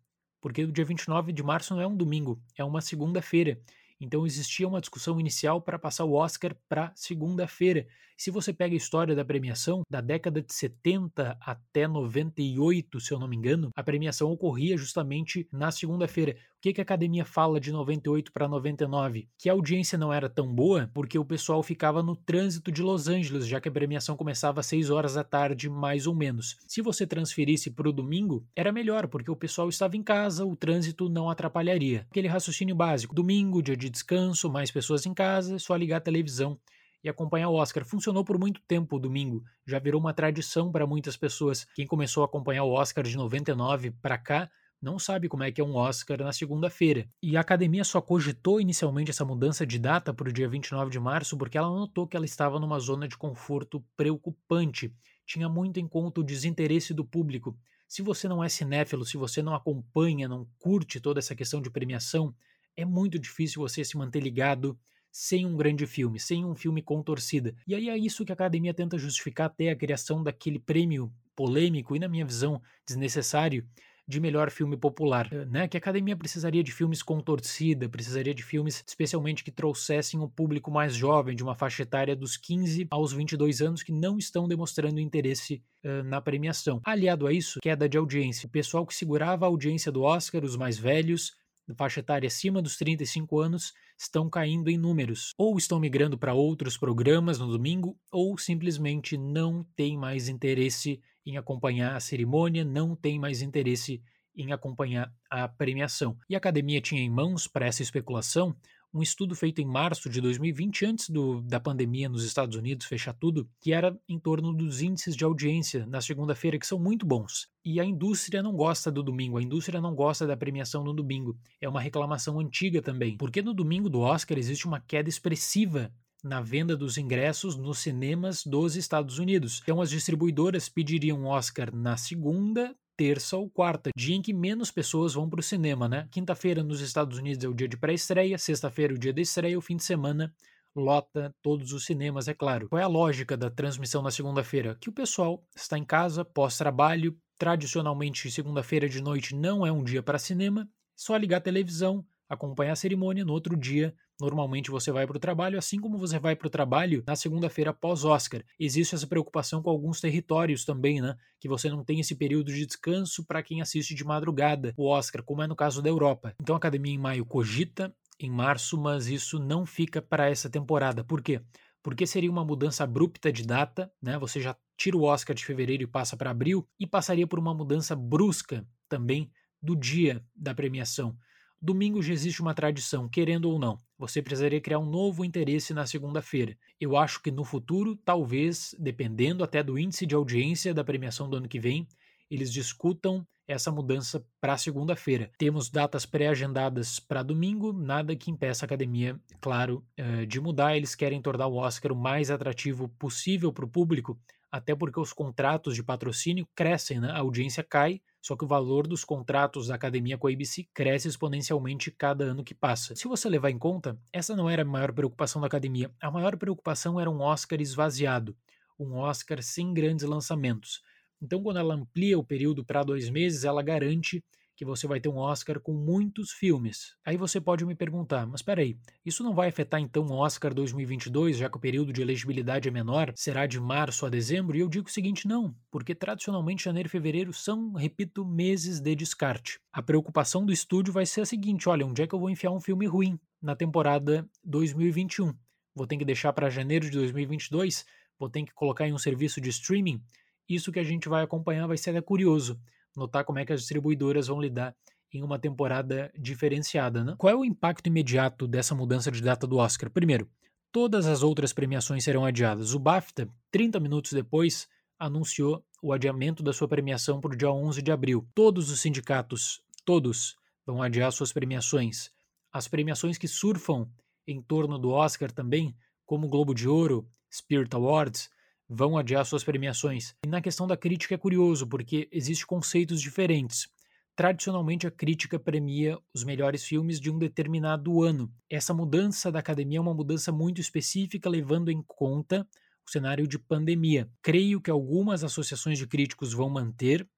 Porque 0.41 0.63
o 0.63 0.71
dia 0.71 0.85
29 0.85 1.33
de 1.33 1.43
março 1.43 1.75
não 1.75 1.81
é 1.81 1.87
um 1.87 1.97
domingo, 1.97 2.41
é 2.57 2.63
uma 2.63 2.81
segunda-feira. 2.81 3.61
Então 4.05 4.27
existia 4.27 4.69
uma 4.69 4.81
discussão 4.81 5.19
inicial 5.19 5.63
para 5.63 5.79
passar 5.79 6.05
o 6.05 6.13
Oscar 6.13 6.55
para 6.69 6.93
segunda-feira. 6.95 7.87
Se 8.17 8.31
você 8.31 8.53
pega 8.53 8.75
a 8.75 8.77
história 8.77 9.15
da 9.17 9.25
premiação, 9.25 9.83
da 9.91 10.01
década 10.01 10.41
de 10.41 10.53
70 10.53 11.37
até 11.41 11.89
98, 11.89 13.01
se 13.01 13.13
eu 13.13 13.19
não 13.19 13.27
me 13.27 13.37
engano, 13.37 13.71
a 13.75 13.83
premiação 13.83 14.31
ocorria 14.31 14.77
justamente 14.77 15.49
na 15.51 15.73
segunda-feira 15.73 16.37
que, 16.65 16.73
que 16.73 16.81
a 16.81 16.83
academia 16.83 17.27
fala 17.27 17.61
de 17.61 17.71
98 17.71 18.33
para 18.33 18.49
99? 18.49 19.29
Que 19.37 19.51
a 19.51 19.53
audiência 19.53 19.99
não 19.99 20.11
era 20.11 20.31
tão 20.31 20.51
boa 20.51 20.91
porque 20.95 21.19
o 21.19 21.25
pessoal 21.25 21.63
ficava 21.63 22.03
no 22.03 22.17
trânsito 22.17 22.73
de 22.73 22.81
Los 22.81 23.07
Angeles, 23.07 23.47
já 23.47 23.61
que 23.61 23.69
a 23.69 23.73
premiação 23.73 24.17
começava 24.17 24.61
às 24.61 24.67
6 24.67 24.89
horas 24.89 25.13
da 25.13 25.23
tarde, 25.23 25.69
mais 25.69 26.07
ou 26.07 26.15
menos. 26.15 26.57
Se 26.67 26.81
você 26.81 27.07
transferisse 27.07 27.71
para 27.71 27.87
o 27.87 27.93
domingo, 27.93 28.47
era 28.57 28.73
melhor, 28.73 29.09
porque 29.09 29.31
o 29.31 29.37
pessoal 29.37 29.69
estava 29.69 29.95
em 29.95 30.03
casa, 30.03 30.47
o 30.47 30.57
trânsito 30.57 31.11
não 31.11 31.29
atrapalharia. 31.29 32.07
Aquele 32.11 32.29
raciocínio 32.29 32.75
básico: 32.75 33.15
domingo, 33.15 33.63
dia 33.63 33.77
de 33.77 33.91
descanso, 33.91 34.51
mais 34.51 34.71
pessoas 34.71 35.05
em 35.05 35.13
casa, 35.13 35.59
só 35.59 35.77
ligar 35.77 35.99
a 35.99 36.01
televisão 36.01 36.59
e 37.03 37.11
acompanhar 37.11 37.51
o 37.51 37.57
Oscar. 37.57 37.85
Funcionou 37.85 38.25
por 38.25 38.39
muito 38.39 38.63
tempo 38.67 38.97
o 38.97 38.99
domingo, 38.99 39.45
já 39.67 39.79
virou 39.79 40.01
uma 40.01 40.15
tradição 40.15 40.73
para 40.73 40.87
muitas 40.87 41.15
pessoas. 41.15 41.67
Quem 41.75 41.87
começou 41.87 42.23
a 42.23 42.27
acompanhar 42.27 42.65
o 42.65 42.73
Oscar 42.73 43.05
de 43.05 43.19
99 43.19 43.91
para 44.01 44.17
cá 44.17 44.51
não 44.85 44.99
sabe 44.99 45.29
como 45.29 45.43
é 45.43 45.51
que 45.51 45.61
é 45.61 45.65
um 45.65 45.75
Oscar 45.75 46.19
na 46.19 46.33
segunda-feira. 46.33 47.09
E 47.23 47.37
a 47.37 47.41
academia 47.41 47.83
só 47.83 48.03
cogitou 48.03 48.61
inicialmente 48.61 49.11
essa 49.11 49.25
mudança 49.25 49.67
de 49.67 49.79
data 49.79 50.13
para 50.13 50.29
o 50.29 50.33
dia 50.33 50.47
29 50.47 50.91
de 50.91 51.01
março 51.01 51.39
porque 51.39 51.57
ela 51.57 51.69
notou 51.69 52.07
que 52.07 52.17
ela 52.17 52.27
estava 52.27 52.61
numa 52.61 52.79
zona 52.79 53.09
de 53.09 53.17
conforto 53.17 53.83
preocupante. 53.97 54.95
Tinha 55.27 55.49
muito 55.49 55.81
em 55.81 55.89
conta 55.89 56.21
o 56.21 56.25
desinteresse 56.25 56.93
do 56.93 57.03
público. 57.03 57.57
Se 57.89 58.03
você 58.03 58.29
não 58.29 58.45
é 58.45 58.49
cinéfilo, 58.49 59.07
se 59.07 59.17
você 59.17 59.43
não 59.43 59.55
acompanha, 59.55 60.29
não 60.29 60.47
curte 60.59 61.01
toda 61.01 61.19
essa 61.19 61.35
questão 61.35 61.63
de 61.63 61.71
premiação, 61.71 62.35
é 62.77 62.85
muito 62.85 63.19
difícil 63.19 63.63
você 63.63 63.83
se 63.85 63.97
manter 63.97 64.21
ligado 64.21 64.79
sem 65.11 65.47
um 65.47 65.57
grande 65.57 65.87
filme, 65.87 66.21
sem 66.21 66.45
um 66.45 66.55
filme 66.55 66.83
com 66.83 67.03
torcida. 67.03 67.55
E 67.67 67.75
aí 67.75 67.89
é 67.89 67.97
isso 67.97 68.25
que 68.25 68.33
a 68.33 68.35
academia 68.35 68.75
tenta 68.75 68.99
justificar 68.99 69.47
até 69.47 69.71
a 69.71 69.77
criação 69.77 70.23
daquele 70.23 70.59
prêmio 70.59 71.11
polêmico 71.35 71.97
e, 71.97 71.99
na 71.99 72.09
minha 72.09 72.27
visão, 72.27 72.61
desnecessário 72.87 73.67
de 74.07 74.21
melhor 74.21 74.51
filme 74.51 74.77
popular, 74.77 75.29
eh, 75.33 75.45
né? 75.47 75.69
Que 75.69 75.77
a 75.77 75.79
academia 75.79 76.17
precisaria 76.17 76.63
de 76.63 76.73
filmes 76.73 77.03
com 77.03 77.21
torcida, 77.21 77.89
precisaria 77.89 78.35
de 78.35 78.43
filmes 78.43 78.85
especialmente 78.87 79.43
que 79.43 79.51
trouxessem 79.51 80.21
um 80.21 80.29
público 80.29 80.71
mais 80.71 80.95
jovem, 80.95 81.35
de 81.35 81.43
uma 81.43 81.55
faixa 81.55 81.83
etária 81.83 82.15
dos 82.15 82.37
15 82.37 82.87
aos 82.91 83.13
22 83.13 83.63
anos, 83.63 83.83
que 83.83 83.93
não 83.93 84.19
estão 84.19 84.47
demonstrando 84.47 85.01
interesse 85.01 85.63
uh, 85.85 86.03
na 86.05 86.21
premiação. 86.21 86.81
Aliado 86.85 87.27
a 87.27 87.33
isso, 87.33 87.61
queda 87.61 87.89
de 87.89 87.97
audiência. 87.97 88.47
O 88.47 88.51
pessoal 88.51 88.87
que 88.87 88.95
segurava 88.95 89.47
a 89.47 89.49
audiência 89.49 89.91
do 89.91 90.03
Oscar, 90.03 90.45
os 90.45 90.57
mais 90.57 90.79
velhos, 90.79 91.33
faixa 91.75 92.01
etária 92.01 92.27
acima 92.27 92.61
dos 92.61 92.77
35 92.77 93.41
anos, 93.41 93.73
estão 93.99 94.29
caindo 94.29 94.69
em 94.69 94.77
números. 94.77 95.33
Ou 95.39 95.57
estão 95.57 95.81
migrando 95.81 96.19
para 96.19 96.35
outros 96.35 96.77
programas 96.77 97.39
no 97.39 97.51
domingo, 97.51 97.97
ou 98.13 98.37
simplesmente 98.37 99.17
não 99.17 99.65
têm 99.75 99.97
mais 99.97 100.29
interesse 100.29 101.01
em 101.27 101.37
acompanhar 101.37 101.97
a 101.97 102.01
cerimônia, 102.01 102.65
não 102.65 102.95
tem 102.95 103.19
mais 103.19 103.43
interesse 103.43 104.03
em 104.37 104.53
acompanhar 104.53 105.13
a 105.31 105.47
premiação. 105.49 106.17
E 106.29 106.35
a 106.35 106.39
academia 106.39 106.81
tinha 106.81 107.01
em 107.01 107.11
mãos, 107.11 107.47
para 107.47 107.67
essa 107.67 107.83
especulação, 107.83 108.57
um 108.95 109.03
estudo 109.03 109.35
feito 109.35 109.61
em 109.61 109.67
março 109.67 110.09
de 110.09 110.21
2020, 110.21 110.87
antes 110.87 111.11
do, 111.11 111.41
da 111.41 111.59
pandemia 111.59 112.09
nos 112.09 112.25
Estados 112.25 112.57
Unidos 112.57 112.87
fechar 112.87 113.13
tudo, 113.13 113.51
que 113.61 113.73
era 113.73 113.99
em 114.09 114.21
torno 114.21 114.53
dos 114.53 114.81
índices 114.81 115.17
de 115.17 115.25
audiência 115.25 115.85
na 115.85 116.01
segunda-feira, 116.01 116.59
que 116.61 116.67
são 116.67 116.79
muito 116.79 117.05
bons. 117.05 117.49
E 117.65 117.81
a 117.81 117.85
indústria 117.85 118.41
não 118.41 118.53
gosta 118.53 118.93
do 118.93 119.03
domingo, 119.03 119.37
a 119.37 119.43
indústria 119.43 119.81
não 119.81 119.97
gosta 119.97 120.29
da 120.29 120.37
premiação 120.37 120.85
no 120.85 120.95
domingo. 120.95 121.37
É 121.61 121.69
uma 121.69 121.81
reclamação 121.81 122.39
antiga 122.39 122.81
também, 122.81 123.17
porque 123.17 123.43
no 123.43 123.53
domingo 123.53 123.91
do 123.91 123.99
Oscar 123.99 124.39
existe 124.39 124.65
uma 124.65 124.79
queda 124.79 125.09
expressiva 125.09 125.93
na 126.25 126.41
venda 126.41 126.77
dos 126.77 126.97
ingressos 126.97 127.57
nos 127.57 127.79
cinemas 127.79 128.45
dos 128.45 128.75
Estados 128.75 129.19
Unidos. 129.19 129.61
Então 129.63 129.81
as 129.81 129.91
distribuidoras 129.91 130.69
pediriam 130.69 131.27
Oscar 131.27 131.75
na 131.75 131.97
segunda, 131.97 132.75
terça 132.97 133.37
ou 133.37 133.51
quarta, 133.51 133.91
dia 133.95 134.17
em 134.17 134.23
que 134.23 134.33
menos 134.33 134.71
pessoas 134.71 135.15
vão 135.15 135.29
para 135.29 135.41
o 135.41 135.43
cinema, 135.43 135.89
né? 135.89 136.09
Quinta-feira 136.11 136.63
nos 136.63 136.81
Estados 136.81 137.19
Unidos 137.19 137.45
é 137.45 137.49
o 137.49 137.55
dia 137.55 137.69
de 137.69 137.77
pré-estreia, 137.77 138.39
sexta-feira 138.39 138.95
é 138.95 138.97
o 138.97 138.99
dia 138.99 139.13
da 139.13 139.21
estreia, 139.21 139.59
o 139.59 139.63
fim 139.63 139.77
de 139.77 139.85
semana 139.85 140.33
lota 140.75 141.35
todos 141.43 141.73
os 141.73 141.85
cinemas, 141.85 142.27
é 142.27 142.35
claro. 142.35 142.69
Qual 142.69 142.81
é 142.81 142.83
a 142.83 142.89
lógica 142.89 143.37
da 143.37 143.51
transmissão 143.51 144.03
na 144.03 144.11
segunda-feira? 144.11 144.77
Que 144.81 144.89
o 144.89 144.93
pessoal 144.93 145.47
está 145.55 145.79
em 145.79 145.85
casa, 145.85 146.25
pós-trabalho, 146.25 147.17
tradicionalmente 147.39 148.31
segunda-feira 148.31 148.89
de 148.89 149.01
noite 149.03 149.35
não 149.35 149.67
é 149.67 149.71
um 149.71 149.85
dia 149.85 150.03
para 150.03 150.19
cinema, 150.19 150.69
só 150.97 151.17
ligar 151.17 151.39
a 151.39 151.41
televisão, 151.41 152.05
acompanhar 152.29 152.73
a 152.73 152.77
cerimônia, 152.77 153.25
no 153.25 153.33
outro 153.33 153.57
dia 153.57 153.95
Normalmente 154.21 154.71
você 154.71 154.93
vai 154.93 155.07
para 155.07 155.17
o 155.17 155.21
trabalho, 155.21 155.59
assim 155.59 155.81
como 155.81 155.99
você 155.99 156.19
vai 156.19 156.37
para 156.37 156.47
o 156.47 156.51
trabalho 156.51 157.03
na 157.07 157.17
segunda-feira 157.17 157.73
pós-Oscar. 157.73 158.45
Existe 158.59 158.95
essa 158.95 159.07
preocupação 159.07 159.61
com 159.61 159.71
alguns 159.71 160.01
territórios 160.01 160.65
também, 160.65 161.01
né? 161.01 161.17
Que 161.41 161.49
você 161.49 161.69
não 161.69 161.85
tem 161.85 161.99
esse 161.99 162.15
período 162.15 162.53
de 162.53 162.65
descanso 162.65 163.25
para 163.27 163.43
quem 163.43 163.61
assiste 163.61 163.95
de 163.95 164.05
madrugada 164.05 164.73
o 164.77 164.89
Oscar, 164.89 165.23
como 165.23 165.43
é 165.43 165.47
no 165.49 165.57
caso 165.57 165.83
da 165.83 165.89
Europa. 165.89 166.35
Então 166.41 166.55
a 166.55 166.59
academia 166.59 166.95
em 166.95 166.99
maio 166.99 167.27
cogita 167.27 167.95
em 168.21 168.31
março, 168.31 168.81
mas 168.81 169.09
isso 169.09 169.41
não 169.41 169.67
fica 169.67 170.01
para 170.01 170.31
essa 170.31 170.49
temporada. 170.49 171.03
Por 171.03 171.21
quê? 171.21 171.41
Porque 171.83 172.07
seria 172.07 172.31
uma 172.31 172.45
mudança 172.45 172.85
abrupta 172.85 173.33
de 173.33 173.43
data, 173.43 173.93
né? 174.01 174.17
Você 174.19 174.41
já 174.41 174.57
tira 174.77 174.97
o 174.97 175.03
Oscar 175.03 175.35
de 175.35 175.45
fevereiro 175.45 175.83
e 175.83 175.89
passa 175.89 176.17
para 176.17 176.31
abril, 176.31 176.69
e 176.79 176.87
passaria 176.87 177.27
por 177.27 177.39
uma 177.39 177.53
mudança 177.53 177.97
brusca 177.97 178.65
também 178.89 179.31
do 179.61 179.75
dia 179.75 180.25
da 180.37 180.55
premiação. 180.55 181.17
Domingo 181.65 182.03
já 182.03 182.13
existe 182.13 182.43
uma 182.43 182.53
tradição, 182.53 183.09
querendo 183.09 183.51
ou 183.51 183.59
não. 183.59 183.81
Você 183.97 184.21
precisaria 184.21 184.61
criar 184.61 184.79
um 184.79 184.85
novo 184.85 185.25
interesse 185.25 185.73
na 185.73 185.87
segunda-feira. 185.87 186.59
Eu 186.79 186.95
acho 186.95 187.23
que 187.23 187.31
no 187.31 187.43
futuro, 187.43 187.97
talvez, 187.97 188.75
dependendo 188.79 189.43
até 189.43 189.63
do 189.63 189.79
índice 189.79 190.05
de 190.05 190.15
audiência 190.15 190.75
da 190.75 190.85
premiação 190.85 191.27
do 191.27 191.39
ano 191.39 191.49
que 191.49 191.59
vem, 191.59 191.89
eles 192.31 192.53
discutam 192.53 193.27
essa 193.49 193.73
mudança 193.73 194.23
para 194.43 194.59
segunda-feira. 194.59 195.31
Temos 195.39 195.71
datas 195.71 196.05
pré-agendadas 196.05 197.01
para 197.01 197.23
domingo, 197.23 197.73
nada 197.73 198.15
que 198.15 198.31
impeça 198.31 198.65
a 198.65 198.67
academia, 198.67 199.19
claro, 199.41 199.83
eh, 199.97 200.27
de 200.27 200.39
mudar. 200.43 200.77
Eles 200.77 200.95
querem 200.95 201.23
tornar 201.23 201.47
o 201.47 201.57
Oscar 201.57 201.93
o 201.93 201.97
mais 201.97 202.31
atrativo 202.31 202.91
possível 202.91 203.51
para 203.51 203.65
o 203.65 203.71
público, 203.71 204.21
até 204.55 204.73
porque 204.73 205.01
os 205.01 205.13
contratos 205.13 205.75
de 205.75 205.83
patrocínio 205.83 206.47
crescem, 206.55 207.01
né? 207.01 207.11
a 207.11 207.19
audiência 207.19 207.65
cai, 207.65 208.01
só 208.23 208.37
que 208.37 208.45
o 208.45 208.47
valor 208.47 208.87
dos 208.87 209.05
contratos 209.05 209.67
da 209.67 209.75
academia 209.75 210.17
com 210.17 210.29
a 210.29 210.31
ABC 210.31 210.69
cresce 210.73 211.09
exponencialmente 211.09 211.91
cada 211.91 212.27
ano 212.27 212.45
que 212.45 212.55
passa. 212.55 212.95
Se 212.95 213.09
você 213.09 213.29
levar 213.29 213.51
em 213.51 213.59
conta, 213.59 213.99
essa 214.13 214.37
não 214.37 214.49
era 214.49 214.63
a 214.63 214.65
maior 214.65 214.93
preocupação 214.93 215.41
da 215.41 215.49
academia. 215.49 215.91
A 216.01 216.09
maior 216.09 216.37
preocupação 216.37 217.01
era 217.01 217.11
um 217.11 217.21
Oscar 217.21 217.61
esvaziado, 217.61 218.37
um 218.79 218.95
Oscar 218.95 219.43
sem 219.43 219.75
grandes 219.75 220.05
lançamentos. 220.05 220.85
Então, 221.21 221.43
quando 221.43 221.59
ela 221.59 221.75
amplia 221.75 222.17
o 222.17 222.23
período 222.23 222.65
para 222.65 222.85
dois 222.85 223.11
meses, 223.11 223.43
ela 223.43 223.61
garante 223.61 224.25
que 224.57 224.65
você 224.65 224.87
vai 224.87 225.01
ter 225.01 225.09
um 225.09 225.17
Oscar 225.17 225.59
com 225.59 225.73
muitos 225.73 226.31
filmes. 226.31 226.95
Aí 227.05 227.17
você 227.17 227.41
pode 227.41 227.65
me 227.65 227.75
perguntar, 227.75 228.27
mas 228.27 228.43
peraí, 228.43 228.79
isso 229.05 229.25
não 229.25 229.35
vai 229.35 229.49
afetar 229.49 229.81
então 229.81 230.07
o 230.07 230.13
Oscar 230.13 230.55
2022, 230.55 231.37
já 231.39 231.51
que 231.51 231.57
o 231.57 231.61
período 231.61 231.93
de 231.93 232.01
elegibilidade 232.01 232.69
é 232.69 232.71
menor? 232.71 233.13
Será 233.17 233.47
de 233.47 233.59
março 233.61 234.07
a 234.07 234.09
dezembro? 234.09 234.57
E 234.57 234.61
eu 234.61 234.69
digo 234.69 234.89
o 234.89 234.93
seguinte, 234.93 235.27
não, 235.27 235.55
porque 235.71 235.95
tradicionalmente 235.95 236.65
janeiro 236.65 236.87
e 236.87 236.91
fevereiro 236.91 237.33
são, 237.33 237.73
repito, 237.73 238.25
meses 238.25 238.81
de 238.81 238.95
descarte. 238.95 239.59
A 239.73 239.83
preocupação 239.83 240.47
do 240.47 240.53
estúdio 240.53 240.93
vai 240.93 241.07
ser 241.07 241.23
a 241.23 241.27
seguinte, 241.27 241.69
olha, 241.69 241.87
onde 241.87 242.03
é 242.03 242.07
que 242.07 242.15
eu 242.15 242.21
vou 242.21 242.31
enfiar 242.31 242.53
um 242.53 242.61
filme 242.61 242.87
ruim 242.87 243.19
na 243.43 243.57
temporada 243.57 244.29
2021? 244.45 245.35
Vou 245.75 245.87
ter 245.87 245.97
que 245.97 246.05
deixar 246.05 246.33
para 246.33 246.49
janeiro 246.49 246.85
de 246.85 246.93
2022? 246.93 247.85
Vou 248.17 248.31
ter 248.31 248.45
que 248.45 248.55
colocar 248.55 248.87
em 248.87 248.93
um 248.93 248.99
serviço 248.99 249.41
de 249.41 249.49
streaming? 249.49 250.01
Isso 250.49 250.71
que 250.71 250.79
a 250.79 250.85
gente 250.85 251.09
vai 251.09 251.25
acompanhar 251.25 251.67
vai 251.67 251.77
ser 251.77 252.01
curioso 252.03 252.61
notar 252.97 253.25
como 253.25 253.39
é 253.39 253.45
que 253.45 253.53
as 253.53 253.61
distribuidoras 253.61 254.29
vão 254.29 254.41
lidar 254.41 254.75
em 255.13 255.23
uma 255.23 255.39
temporada 255.39 256.13
diferenciada. 256.19 257.05
Né? 257.05 257.15
Qual 257.17 257.33
é 257.33 257.37
o 257.37 257.45
impacto 257.45 257.87
imediato 257.87 258.49
dessa 258.49 258.75
mudança 258.75 259.11
de 259.11 259.23
data 259.23 259.47
do 259.47 259.57
Oscar? 259.57 259.91
Primeiro, 259.91 260.29
todas 260.73 261.07
as 261.07 261.23
outras 261.23 261.53
premiações 261.53 262.03
serão 262.03 262.25
adiadas. 262.25 262.75
O 262.75 262.79
BAFTA, 262.79 263.29
30 263.51 263.79
minutos 263.79 264.13
depois, 264.13 264.69
anunciou 264.99 265.65
o 265.83 265.93
adiamento 265.93 266.43
da 266.43 266.53
sua 266.53 266.67
premiação 266.67 267.21
para 267.21 267.33
o 267.33 267.37
dia 267.37 267.51
11 267.51 267.83
de 267.83 267.93
abril. 267.93 268.27
Todos 268.35 268.71
os 268.71 268.81
sindicatos, 268.81 269.63
todos, 269.85 270.37
vão 270.67 270.83
adiar 270.83 271.13
suas 271.13 271.33
premiações. 271.33 272.11
As 272.53 272.67
premiações 272.67 273.19
que 273.19 273.29
surfam 273.29 273.89
em 274.27 274.41
torno 274.41 274.79
do 274.79 274.91
Oscar 274.91 275.31
também, 275.31 275.77
como 276.07 276.27
o 276.27 276.31
Globo 276.31 276.55
de 276.55 276.69
Ouro, 276.69 277.09
Spirit 277.31 277.75
Awards, 277.75 278.31
vão 278.69 278.97
adiar 278.97 279.25
suas 279.25 279.45
premiações. 279.45 280.15
E 280.25 280.29
na 280.29 280.41
questão 280.41 280.67
da 280.67 280.77
crítica 280.77 281.15
é 281.15 281.19
curioso, 281.19 281.67
porque 281.67 282.09
existem 282.11 282.47
conceitos 282.47 283.01
diferentes. 283.01 283.69
Tradicionalmente, 284.17 284.87
a 284.87 284.93
crítica 284.93 285.39
premia 285.39 285.99
os 286.15 286.23
melhores 286.23 286.65
filmes 286.65 287.01
de 287.01 287.11
um 287.11 287.19
determinado 287.19 288.03
ano. 288.03 288.33
Essa 288.49 288.73
mudança 288.73 289.31
da 289.31 289.41
academia 289.41 289.79
é 289.79 289.81
uma 289.81 289.93
mudança 289.93 290.31
muito 290.31 290.61
específica, 290.61 291.29
levando 291.29 291.69
em 291.69 291.83
conta 291.83 292.47
o 292.87 292.91
cenário 292.91 293.27
de 293.27 293.39
pandemia. 293.39 294.09
Creio 294.23 294.61
que 294.61 294.71
algumas 294.71 295.25
associações 295.25 295.79
de 295.79 295.87
críticos 295.87 296.33
vão 296.33 296.49
manter 296.49 297.09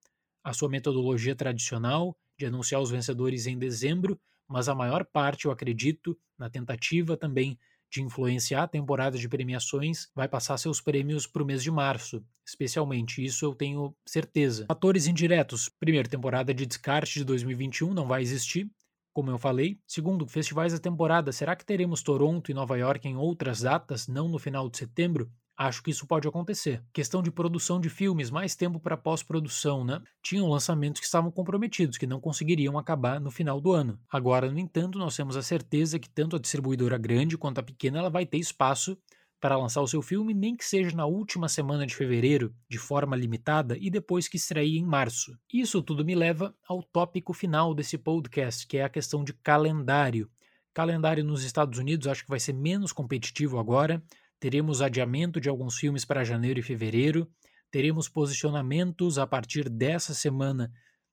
a 0.42 0.52
sua 0.54 0.68
metodologia 0.68 1.34
tradicional 1.34 2.16
de 2.38 2.46
anunciar 2.46 2.80
os 2.80 2.90
vencedores 2.90 3.46
em 3.46 3.58
dezembro, 3.58 4.18
mas 4.48 4.68
a 4.68 4.74
maior 4.74 5.04
parte, 5.04 5.46
eu 5.46 5.50
acredito, 5.50 6.16
na 6.38 6.48
tentativa 6.48 7.16
também 7.16 7.58
de 7.90 8.02
influenciar 8.02 8.68
temporada 8.68 9.16
de 9.16 9.28
premiações, 9.28 10.08
vai 10.14 10.28
passar 10.28 10.56
seus 10.58 10.80
prêmios 10.80 11.26
para 11.26 11.42
o 11.42 11.46
mês 11.46 11.62
de 11.62 11.70
março, 11.70 12.24
especialmente. 12.46 13.24
Isso 13.24 13.44
eu 13.44 13.54
tenho 13.54 13.94
certeza. 14.06 14.66
Fatores 14.66 15.06
indiretos. 15.06 15.68
Primeiro, 15.68 16.08
temporada 16.08 16.52
de 16.52 16.66
descarte 16.66 17.18
de 17.18 17.24
2021 17.24 17.94
não 17.94 18.06
vai 18.06 18.22
existir. 18.22 18.70
Como 19.12 19.30
eu 19.30 19.38
falei. 19.38 19.80
Segundo, 19.86 20.26
festivais 20.26 20.74
da 20.74 20.78
temporada. 20.78 21.32
Será 21.32 21.56
que 21.56 21.64
teremos 21.64 22.02
Toronto 22.02 22.50
e 22.50 22.54
Nova 22.54 22.76
York 22.76 23.08
em 23.08 23.16
outras 23.16 23.60
datas, 23.60 24.06
não 24.06 24.28
no 24.28 24.38
final 24.38 24.68
de 24.68 24.76
setembro? 24.76 25.32
Acho 25.56 25.82
que 25.82 25.90
isso 25.90 26.06
pode 26.06 26.28
acontecer. 26.28 26.84
Questão 26.92 27.22
de 27.22 27.30
produção 27.30 27.80
de 27.80 27.88
filmes, 27.88 28.30
mais 28.30 28.54
tempo 28.54 28.78
para 28.78 28.94
pós-produção, 28.94 29.84
né? 29.84 30.02
Tinham 30.22 30.48
lançamentos 30.48 31.00
que 31.00 31.06
estavam 31.06 31.30
comprometidos, 31.30 31.96
que 31.96 32.06
não 32.06 32.20
conseguiriam 32.20 32.76
acabar 32.76 33.18
no 33.18 33.30
final 33.30 33.58
do 33.58 33.72
ano. 33.72 33.98
Agora, 34.10 34.50
no 34.50 34.58
entanto, 34.58 34.98
nós 34.98 35.16
temos 35.16 35.34
a 35.34 35.42
certeza 35.42 35.98
que 35.98 36.10
tanto 36.10 36.36
a 36.36 36.38
distribuidora 36.38 36.98
grande 36.98 37.38
quanto 37.38 37.58
a 37.58 37.62
pequena 37.62 37.98
ela 37.98 38.10
vai 38.10 38.26
ter 38.26 38.36
espaço 38.36 38.98
para 39.40 39.56
lançar 39.56 39.80
o 39.80 39.88
seu 39.88 40.02
filme, 40.02 40.34
nem 40.34 40.54
que 40.54 40.64
seja 40.64 40.94
na 40.94 41.06
última 41.06 41.48
semana 41.48 41.86
de 41.86 41.94
fevereiro, 41.94 42.54
de 42.68 42.78
forma 42.78 43.16
limitada, 43.16 43.78
e 43.78 43.90
depois 43.90 44.28
que 44.28 44.36
estreie 44.36 44.78
em 44.78 44.84
março. 44.84 45.38
Isso 45.50 45.82
tudo 45.82 46.04
me 46.04 46.14
leva 46.14 46.54
ao 46.68 46.82
tópico 46.82 47.32
final 47.32 47.74
desse 47.74 47.96
podcast, 47.96 48.66
que 48.66 48.76
é 48.76 48.84
a 48.84 48.90
questão 48.90 49.24
de 49.24 49.32
calendário. 49.32 50.30
Calendário 50.74 51.24
nos 51.24 51.42
Estados 51.42 51.78
Unidos 51.78 52.06
acho 52.06 52.24
que 52.24 52.28
vai 52.30 52.40
ser 52.40 52.52
menos 52.52 52.92
competitivo 52.92 53.58
agora 53.58 54.02
teremos 54.38 54.82
adiamento 54.82 55.40
de 55.40 55.48
alguns 55.48 55.76
filmes 55.76 56.04
para 56.04 56.24
janeiro 56.24 56.60
e 56.60 56.62
fevereiro, 56.62 57.28
teremos 57.70 58.08
posicionamentos 58.08 59.18
a 59.18 59.26
partir 59.26 59.68
dessa 59.68 60.14
semana 60.14 60.70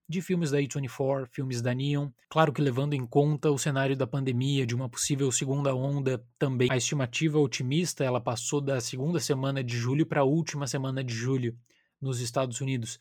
de 0.07 0.21
filmes 0.21 0.51
da 0.51 0.59
A24, 0.59 1.27
filmes 1.31 1.61
da 1.61 1.73
Neon, 1.73 2.09
claro 2.29 2.51
que 2.51 2.61
levando 2.61 2.93
em 2.93 3.05
conta 3.05 3.49
o 3.49 3.57
cenário 3.57 3.95
da 3.95 4.05
pandemia, 4.05 4.65
de 4.65 4.75
uma 4.75 4.89
possível 4.89 5.31
segunda 5.31 5.73
onda 5.73 6.23
também. 6.37 6.69
A 6.71 6.77
estimativa 6.77 7.39
otimista, 7.39 8.03
ela 8.03 8.19
passou 8.19 8.59
da 8.59 8.81
segunda 8.81 9.19
semana 9.19 9.63
de 9.63 9.77
julho 9.77 10.05
para 10.05 10.21
a 10.21 10.25
última 10.25 10.67
semana 10.67 11.03
de 11.03 11.13
julho 11.13 11.57
nos 12.01 12.19
Estados 12.19 12.59
Unidos. 12.59 12.99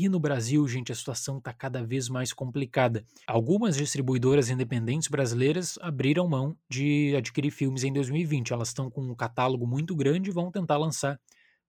E 0.00 0.08
no 0.08 0.20
Brasil, 0.20 0.64
gente, 0.68 0.92
a 0.92 0.94
situação 0.94 1.38
está 1.38 1.52
cada 1.52 1.82
vez 1.82 2.08
mais 2.08 2.32
complicada. 2.32 3.04
Algumas 3.26 3.76
distribuidoras 3.76 4.48
independentes 4.48 5.08
brasileiras 5.08 5.76
abriram 5.82 6.28
mão 6.28 6.56
de 6.70 7.16
adquirir 7.16 7.50
filmes 7.50 7.82
em 7.82 7.92
2020. 7.92 8.52
Elas 8.52 8.68
estão 8.68 8.88
com 8.88 9.02
um 9.02 9.12
catálogo 9.12 9.66
muito 9.66 9.96
grande 9.96 10.30
e 10.30 10.32
vão 10.32 10.52
tentar 10.52 10.76
lançar 10.76 11.20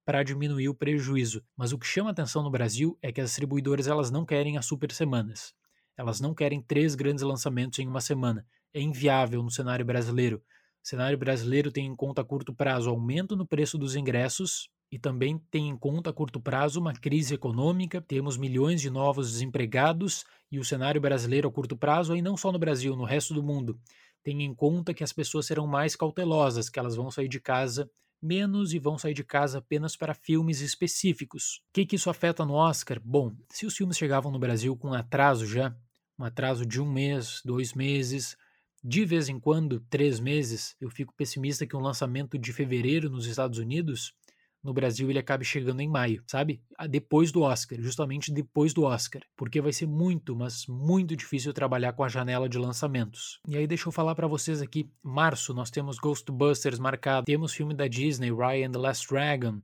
para 0.06 0.22
diminuir 0.22 0.70
o 0.70 0.76
prejuízo. 0.76 1.44
Mas 1.58 1.74
o 1.74 1.80
que 1.80 1.88
chama 1.88 2.12
atenção 2.12 2.44
no 2.44 2.52
Brasil 2.52 2.96
é 3.02 3.12
que 3.12 3.20
as 3.20 3.32
distribuidoras 3.32 3.88
elas 3.88 4.12
não 4.12 4.24
querem 4.24 4.60
as 4.60 4.66
super 4.68 4.92
semanas. 4.92 5.52
Elas 5.98 6.22
não 6.22 6.36
querem 6.36 6.62
três 6.62 6.94
grandes 6.94 7.24
lançamentos 7.24 7.80
em 7.80 7.88
uma 7.88 8.00
semana. 8.00 8.46
É 8.72 8.80
inviável 8.80 9.42
no 9.42 9.50
cenário 9.50 9.84
brasileiro. 9.84 10.38
O 10.84 10.88
cenário 10.88 11.18
brasileiro 11.18 11.72
tem 11.72 11.88
em 11.88 11.96
conta 11.96 12.22
a 12.22 12.24
curto 12.24 12.54
prazo 12.54 12.92
aumento 12.92 13.36
no 13.36 13.48
preço 13.48 13.76
dos 13.76 13.96
ingressos 13.96 14.70
e 14.92 14.98
também 14.98 15.38
tem 15.52 15.70
em 15.70 15.78
conta 15.78 16.10
a 16.10 16.14
curto 16.14 16.40
prazo 16.40 16.80
uma 16.80 16.94
crise 16.94 17.34
econômica, 17.34 18.02
temos 18.02 18.38
milhões 18.38 18.82
de 18.82 18.90
novos 18.90 19.32
desempregados 19.32 20.26
e 20.52 20.60
o 20.60 20.66
cenário 20.66 21.00
brasileiro 21.00 21.48
a 21.48 21.52
curto 21.52 21.78
prazo, 21.78 22.14
aí 22.14 22.22
não 22.22 22.36
só 22.36 22.52
no 22.52 22.60
Brasil, 22.60 22.96
no 22.96 23.04
resto 23.04 23.34
do 23.34 23.44
mundo, 23.44 23.80
tem 24.24 24.44
em 24.44 24.54
conta 24.54 24.94
que 24.94 25.04
as 25.04 25.14
pessoas 25.14 25.46
serão 25.46 25.68
mais 25.68 25.96
cautelosas, 25.96 26.70
que 26.70 26.80
elas 26.80 26.96
vão 26.96 27.12
sair 27.12 27.28
de 27.28 27.40
casa 27.40 27.90
menos 28.22 28.74
e 28.74 28.80
vão 28.80 28.98
sair 28.98 29.14
de 29.14 29.24
casa 29.24 29.60
apenas 29.60 29.96
para 29.96 30.14
filmes 30.14 30.60
específicos. 30.60 31.62
O 31.70 31.74
que, 31.74 31.86
que 31.86 31.96
isso 31.96 32.10
afeta 32.10 32.46
no 32.46 32.54
Oscar? 32.54 33.00
Bom, 33.04 33.34
se 33.50 33.66
os 33.66 33.76
filmes 33.76 33.98
chegavam 33.98 34.32
no 34.32 34.40
Brasil 34.40 34.76
com 34.76 34.94
atraso 34.94 35.46
já, 35.46 35.74
um 36.18 36.26
atraso 36.26 36.66
de 36.66 36.82
um 36.82 36.92
mês, 36.92 37.42
dois 37.46 37.74
meses, 37.74 38.36
de 38.84 39.06
vez 39.06 39.30
em 39.30 39.40
quando, 39.40 39.80
três 39.90 40.20
meses, 40.20 40.76
eu 40.82 40.90
fico 40.90 41.14
pessimista 41.14 41.66
que 41.66 41.76
um 41.76 41.82
lançamento 41.82 42.38
de 42.38 42.52
fevereiro 42.52 43.10
nos 43.10 43.26
Estados 43.26 43.58
Unidos 43.58 44.14
no 44.64 44.74
Brasil 44.74 45.10
ele 45.10 45.20
acabe 45.20 45.46
chegando 45.46 45.82
em 45.82 45.88
maio, 45.88 46.24
sabe? 46.28 46.62
Ah, 46.78 46.88
depois 46.88 47.32
do 47.32 47.42
Oscar, 47.42 47.80
justamente 47.82 48.32
depois 48.32 48.74
do 48.74 48.84
Oscar, 48.84 49.22
porque 49.36 49.62
vai 49.62 49.72
ser 49.72 49.88
muito, 49.88 50.36
mas 50.36 50.66
muito 50.68 51.16
difícil 51.16 51.54
trabalhar 51.54 51.94
com 51.94 52.04
a 52.04 52.10
janela 52.10 52.50
de 52.50 52.58
lançamentos. 52.58 53.40
E 53.48 53.58
aí 53.58 53.66
deixa 53.66 53.88
eu 53.88 53.92
falar 53.92 54.16
para 54.16 54.28
vocês 54.28 54.62
aqui, 54.62 54.90
março 55.02 55.54
nós 55.54 55.72
temos 55.72 55.98
Ghostbusters 55.98 56.80
marcado, 56.80 57.26
temos 57.26 57.54
filme 57.54 57.74
da 57.74 57.88
Disney, 57.88 58.32
Ryan 58.32 58.72
the 58.72 58.78
Last 58.78 59.08
Dragon, 59.08 59.62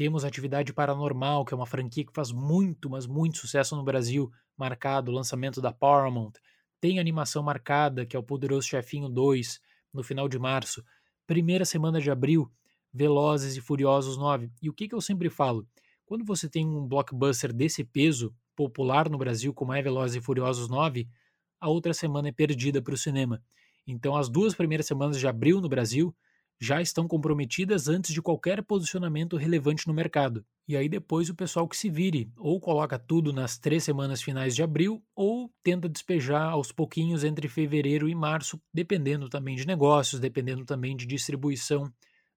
temos 0.00 0.24
Atividade 0.24 0.72
Paranormal, 0.72 1.44
que 1.44 1.52
é 1.52 1.56
uma 1.56 1.66
franquia 1.66 2.06
que 2.06 2.14
faz 2.14 2.32
muito, 2.32 2.88
mas 2.88 3.06
muito 3.06 3.36
sucesso 3.36 3.76
no 3.76 3.84
Brasil, 3.84 4.32
marcado, 4.56 5.12
lançamento 5.12 5.60
da 5.60 5.70
Paramount. 5.70 6.32
Tem 6.80 6.98
animação 6.98 7.42
marcada, 7.42 8.06
que 8.06 8.16
é 8.16 8.18
o 8.18 8.22
Poderoso 8.22 8.66
Chefinho 8.66 9.10
2, 9.10 9.60
no 9.92 10.02
final 10.02 10.26
de 10.26 10.38
março. 10.38 10.82
Primeira 11.26 11.66
semana 11.66 12.00
de 12.00 12.10
abril, 12.10 12.50
Velozes 12.92 13.56
e 13.56 13.60
Furiosos 13.60 14.16
9. 14.16 14.50
E 14.60 14.68
o 14.68 14.72
que, 14.72 14.88
que 14.88 14.94
eu 14.94 15.00
sempre 15.00 15.30
falo? 15.30 15.66
Quando 16.04 16.24
você 16.24 16.48
tem 16.48 16.66
um 16.66 16.86
blockbuster 16.86 17.52
desse 17.52 17.84
peso, 17.84 18.34
popular 18.56 19.08
no 19.08 19.16
Brasil, 19.16 19.54
como 19.54 19.72
é 19.72 19.80
Velozes 19.80 20.16
e 20.16 20.20
Furiosos 20.20 20.68
9, 20.68 21.08
a 21.60 21.68
outra 21.68 21.94
semana 21.94 22.28
é 22.28 22.32
perdida 22.32 22.82
para 22.82 22.94
o 22.94 22.98
cinema. 22.98 23.42
Então, 23.86 24.16
as 24.16 24.28
duas 24.28 24.54
primeiras 24.54 24.86
semanas 24.86 25.18
de 25.18 25.26
abril 25.26 25.60
no 25.60 25.68
Brasil 25.68 26.14
já 26.60 26.82
estão 26.82 27.08
comprometidas 27.08 27.88
antes 27.88 28.12
de 28.12 28.20
qualquer 28.20 28.62
posicionamento 28.62 29.36
relevante 29.38 29.88
no 29.88 29.94
mercado. 29.94 30.44
E 30.68 30.76
aí 30.76 30.90
depois 30.90 31.30
o 31.30 31.34
pessoal 31.34 31.66
que 31.66 31.76
se 31.76 31.88
vire, 31.88 32.30
ou 32.36 32.60
coloca 32.60 32.98
tudo 32.98 33.32
nas 33.32 33.56
três 33.56 33.82
semanas 33.82 34.20
finais 34.20 34.54
de 34.54 34.62
abril, 34.62 35.02
ou 35.16 35.50
tenta 35.62 35.88
despejar 35.88 36.50
aos 36.50 36.70
pouquinhos 36.70 37.24
entre 37.24 37.48
fevereiro 37.48 38.10
e 38.10 38.14
março, 38.14 38.60
dependendo 38.74 39.28
também 39.30 39.56
de 39.56 39.66
negócios, 39.66 40.20
dependendo 40.20 40.66
também 40.66 40.94
de 40.94 41.06
distribuição 41.06 41.90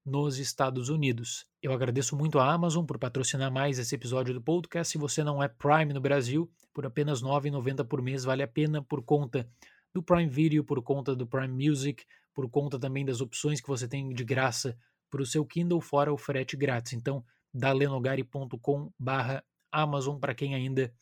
nos 0.05 0.37
Estados 0.37 0.89
Unidos. 0.89 1.45
Eu 1.61 1.71
agradeço 1.71 2.15
muito 2.15 2.39
a 2.39 2.51
Amazon 2.51 2.85
por 2.85 2.99
patrocinar 2.99 3.51
mais 3.51 3.79
esse 3.79 3.95
episódio 3.95 4.33
do 4.33 4.41
podcast. 4.41 4.91
Se 4.91 4.97
você 4.97 5.23
não 5.23 5.41
é 5.41 5.47
Prime 5.47 5.93
no 5.93 6.01
Brasil, 6.01 6.51
por 6.73 6.85
apenas 6.85 7.21
R$ 7.21 7.27
9,90 7.29 7.85
por 7.85 8.01
mês 8.01 8.23
vale 8.23 8.43
a 8.43 8.47
pena 8.47 8.81
por 8.81 9.03
conta 9.03 9.49
do 9.93 10.03
Prime 10.03 10.29
Video, 10.29 10.63
por 10.63 10.81
conta 10.81 11.15
do 11.15 11.25
Prime 11.25 11.69
Music, 11.69 12.03
por 12.33 12.49
conta 12.49 12.79
também 12.79 13.05
das 13.05 13.21
opções 13.21 13.61
que 13.61 13.67
você 13.67 13.87
tem 13.87 14.13
de 14.13 14.23
graça 14.23 14.77
para 15.09 15.21
o 15.21 15.25
seu 15.25 15.45
Kindle, 15.45 15.79
fora 15.79 16.11
o 16.11 16.17
frete 16.17 16.57
grátis. 16.57 16.93
Então, 16.93 17.23
dalenogari.com 17.53 18.91
barra 18.99 19.43
Amazon 19.71 20.19
para 20.19 20.33
quem 20.33 20.55
ainda 20.55 20.93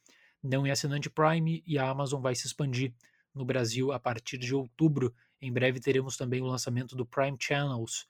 não 0.44 0.66
é 0.66 0.72
assinante 0.72 1.10
Prime 1.10 1.64
e 1.66 1.78
a 1.78 1.90
Amazon 1.90 2.22
vai 2.22 2.36
se 2.36 2.46
expandir 2.46 2.94
no 3.34 3.46
Brasil 3.46 3.92
a 3.92 4.00
partir 4.00 4.38
de 4.38 4.54
outubro. 4.54 5.14
Em 5.42 5.52
breve 5.52 5.80
teremos 5.80 6.18
também 6.18 6.42
o 6.42 6.46
lançamento 6.46 6.96
do 6.96 7.06
Prime 7.06 7.38
Channels, 7.40 8.06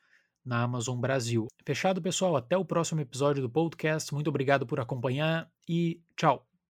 na 0.45 0.63
Amazon 0.63 0.99
Brasil. 0.99 1.47
Fechado, 1.65 2.01
pessoal? 2.01 2.35
Até 2.35 2.57
o 2.57 2.65
próximo 2.65 3.01
episódio 3.01 3.41
do 3.41 3.49
podcast. 3.49 4.13
Muito 4.13 4.29
obrigado 4.29 4.65
por 4.65 4.79
acompanhar 4.79 5.49
e 5.67 6.01
tchau! 6.15 6.50